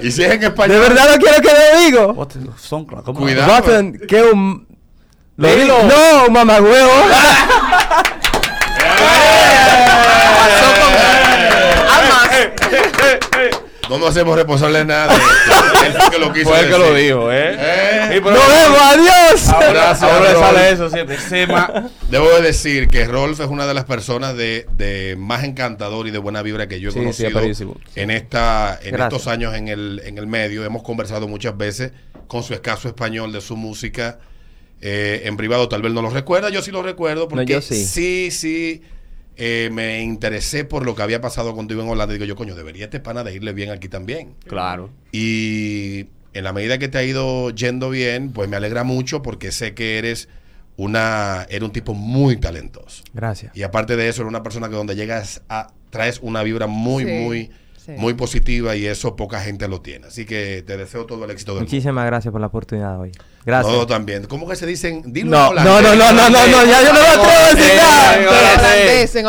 y 0.00 0.10
si 0.10 0.22
es 0.22 0.32
en 0.32 0.40
de 0.40 0.46
español, 0.46 0.80
verdad 0.80 1.10
no 1.12 1.18
quiero 1.18 1.42
que 1.42 1.48
lo 1.48 1.78
digo. 1.84 2.14
¿cómo? 3.04 3.20
Cuidado. 3.20 3.52
Watson, 3.52 3.92
que 4.08 4.22
un... 4.22 4.66
Lo 5.36 5.54
dilo. 5.54 5.82
No, 5.82 6.30
mamagüevo. 6.30 6.90
no 13.88 13.98
nos 13.98 14.10
hacemos 14.10 14.36
responsables 14.36 14.78
de 14.80 14.84
nada. 14.86 15.14
Él 15.86 15.92
fue 15.98 16.10
que 16.10 16.18
lo 16.18 16.32
quiso 16.32 16.48
Fue 16.50 16.60
el 16.60 16.70
que 16.70 16.78
lo 16.78 16.94
dijo, 16.94 17.32
¿eh? 17.32 17.56
Eh. 17.58 18.00
Sí, 18.12 18.20
pero- 18.22 18.30
Nos 18.36 18.48
vemos, 18.48 18.78
adiós. 18.80 19.48
Ahora, 19.48 19.70
Gracias, 19.72 20.02
ahora 20.10 20.34
sale 20.34 20.70
eso 20.70 20.90
siempre. 20.90 21.18
Sema. 21.18 21.90
Debo 22.10 22.28
de 22.30 22.42
decir 22.42 22.88
que 22.88 23.04
Rolf 23.06 23.40
es 23.40 23.46
una 23.48 23.66
de 23.66 23.74
las 23.74 23.84
personas 23.84 24.36
de, 24.36 24.66
de 24.76 25.16
más 25.18 25.44
encantador 25.44 26.06
y 26.06 26.10
de 26.10 26.18
buena 26.18 26.42
vibra 26.42 26.66
que 26.68 26.80
yo 26.80 26.88
he 26.90 26.92
Sí, 26.92 26.98
sí, 26.98 27.04
conocido 27.04 27.38
aperísimo. 27.38 27.76
en 27.94 28.10
esta 28.10 28.78
en 28.82 28.92
Gracias. 28.92 29.12
estos 29.20 29.26
años 29.32 29.54
en 29.54 29.68
el, 29.68 30.02
en 30.04 30.18
el 30.18 30.26
medio. 30.26 30.64
Hemos 30.64 30.82
conversado 30.82 31.28
muchas 31.28 31.56
veces 31.56 31.92
con 32.26 32.42
su 32.42 32.54
escaso 32.54 32.88
español 32.88 33.32
de 33.32 33.40
su 33.40 33.56
música. 33.56 34.18
eh, 34.80 35.22
en 35.24 35.36
privado 35.38 35.68
tal 35.68 35.80
vez 35.82 35.92
no 35.92 36.02
lo 36.02 36.10
recuerda, 36.10 36.50
yo 36.50 36.60
sí 36.60 36.70
lo 36.70 36.82
recuerdo 36.82 37.28
porque 37.28 37.46
yo 37.54 37.62
sí. 37.62 37.84
sí, 37.86 38.30
sí, 38.30 38.82
eh, 39.36 39.68
me 39.72 40.02
interesé 40.02 40.64
por 40.64 40.84
lo 40.84 40.94
que 40.94 41.02
había 41.02 41.20
pasado 41.20 41.54
contigo 41.54 41.82
en 41.82 41.88
Holanda. 41.88 42.14
Digo 42.14 42.24
yo, 42.24 42.36
coño, 42.36 42.54
debería 42.54 42.84
este 42.84 43.00
pana 43.00 43.22
de 43.22 43.34
irle 43.34 43.52
bien 43.52 43.70
aquí 43.70 43.88
también. 43.88 44.34
Claro. 44.46 44.90
Y 45.12 46.06
en 46.32 46.44
la 46.44 46.52
medida 46.52 46.78
que 46.78 46.88
te 46.88 46.98
ha 46.98 47.04
ido 47.04 47.50
yendo 47.50 47.90
bien, 47.90 48.32
pues 48.32 48.48
me 48.48 48.56
alegra 48.56 48.84
mucho 48.84 49.22
porque 49.22 49.52
sé 49.52 49.74
que 49.74 49.98
eres 49.98 50.28
una 50.76 51.46
eres 51.48 51.62
un 51.62 51.72
tipo 51.72 51.94
muy 51.94 52.36
talentoso. 52.36 53.04
Gracias. 53.12 53.56
Y 53.56 53.62
aparte 53.62 53.96
de 53.96 54.08
eso, 54.08 54.22
eres 54.22 54.30
una 54.30 54.42
persona 54.42 54.68
que 54.68 54.74
donde 54.74 54.96
llegas 54.96 55.42
a 55.48 55.72
traes 55.90 56.18
una 56.22 56.42
vibra 56.42 56.66
muy 56.66 57.04
Sí, 57.04 57.10
muy 57.10 57.50
sí. 57.86 57.92
muy 57.96 58.14
positiva 58.14 58.76
y 58.76 58.86
eso 58.86 59.16
poca 59.16 59.40
gente 59.40 59.68
lo 59.68 59.80
tiene. 59.80 60.08
Así 60.08 60.26
que 60.26 60.62
te 60.66 60.76
deseo 60.76 61.06
todo 61.06 61.24
el 61.24 61.30
éxito 61.30 61.52
del 61.52 61.60
mundo. 61.60 61.70
Muchísimas 61.70 62.04
gracias 62.06 62.32
por 62.32 62.40
la 62.40 62.48
oportunidad 62.48 63.00
hoy. 63.00 63.12
Gracias. 63.46 63.72
Todo 63.72 63.86
también. 63.86 64.24
¿Cómo 64.24 64.48
que 64.48 64.56
se 64.56 64.66
dicen? 64.66 65.02
Dilo 65.06 65.30
No, 65.30 65.46
en 65.46 65.58
holandés. 65.58 65.82
no, 65.82 65.94
no, 65.94 66.12
no, 66.12 66.30
no, 66.30 66.46
no, 66.48 66.64
ya 66.66 66.82
yo 66.82 66.92
no 66.92 67.00
me 67.00 67.08
atrevo 67.08 67.30
a 67.30 67.54
decir 67.54 67.74
nada. 67.76 68.16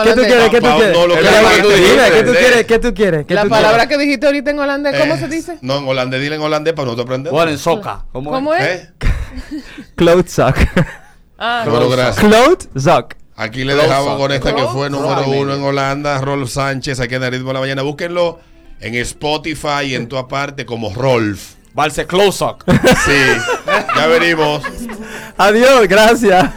¿Qué 0.03 0.13
tú 0.13 0.21
quieres? 0.21 0.49
¿Qué 0.49 0.61
tú 0.61 0.67
quieres? 0.75 0.97
no 0.97 1.07
lo 1.07 1.15
¿qué 1.15 2.23
tú 2.23 2.33
quieres? 2.33 2.65
¿Qué 2.65 2.79
tú 2.79 2.93
quieres? 2.93 3.25
¿Qué 3.27 3.33
La 3.35 3.43
tú 3.43 3.49
palabra 3.49 3.87
que 3.87 3.97
dijiste 3.97 4.25
ahorita 4.25 4.51
en 4.51 4.59
holandés, 4.59 4.99
¿cómo 4.99 5.13
Eh, 5.13 5.19
se 5.19 5.27
dice? 5.27 5.57
No, 5.61 5.77
en 5.77 5.87
holandés, 5.87 6.21
dile 6.21 6.35
en 6.35 6.41
holandés 6.41 6.73
para 6.73 6.85
nosotros 6.85 7.05
aprender. 7.05 7.31
Bueno, 7.31 7.51
en 7.51 7.57
soca. 7.59 8.05
¿Cómo, 8.11 8.31
¿Cómo 8.31 8.53
es? 8.55 8.63
¿Eh? 8.65 8.89
Cloud 9.95 10.25
Sock. 10.27 10.57
Ah. 11.37 11.63
Cloud 12.17 12.57
Sock. 12.75 13.13
Aquí 13.39 13.63
le 13.63 13.75
dejamos 13.75 14.17
con 14.17 14.31
esta 14.31 14.55
que 14.55 14.63
fue 14.63 14.89
número 14.89 15.29
uno 15.29 15.53
en 15.53 15.63
Holanda, 15.63 16.19
Rolf 16.19 16.49
Sánchez, 16.49 16.99
aquí 16.99 17.15
en 17.15 17.23
el 17.23 17.31
ritmo 17.31 17.49
de 17.49 17.53
la 17.53 17.59
mañana. 17.59 17.83
Búsquenlo 17.83 18.39
en 18.79 18.95
Spotify 18.95 19.85
y 19.85 19.95
en 19.95 20.07
toda 20.07 20.27
parte 20.27 20.65
como 20.65 20.91
Rolf. 20.91 21.53
Valse 21.73 22.07
Close 22.07 22.43
Up. 22.43 22.63
Sí, 23.05 23.21
ya 23.95 24.07
venimos. 24.07 24.63
Adiós, 25.37 25.87
gracias. 25.87 26.51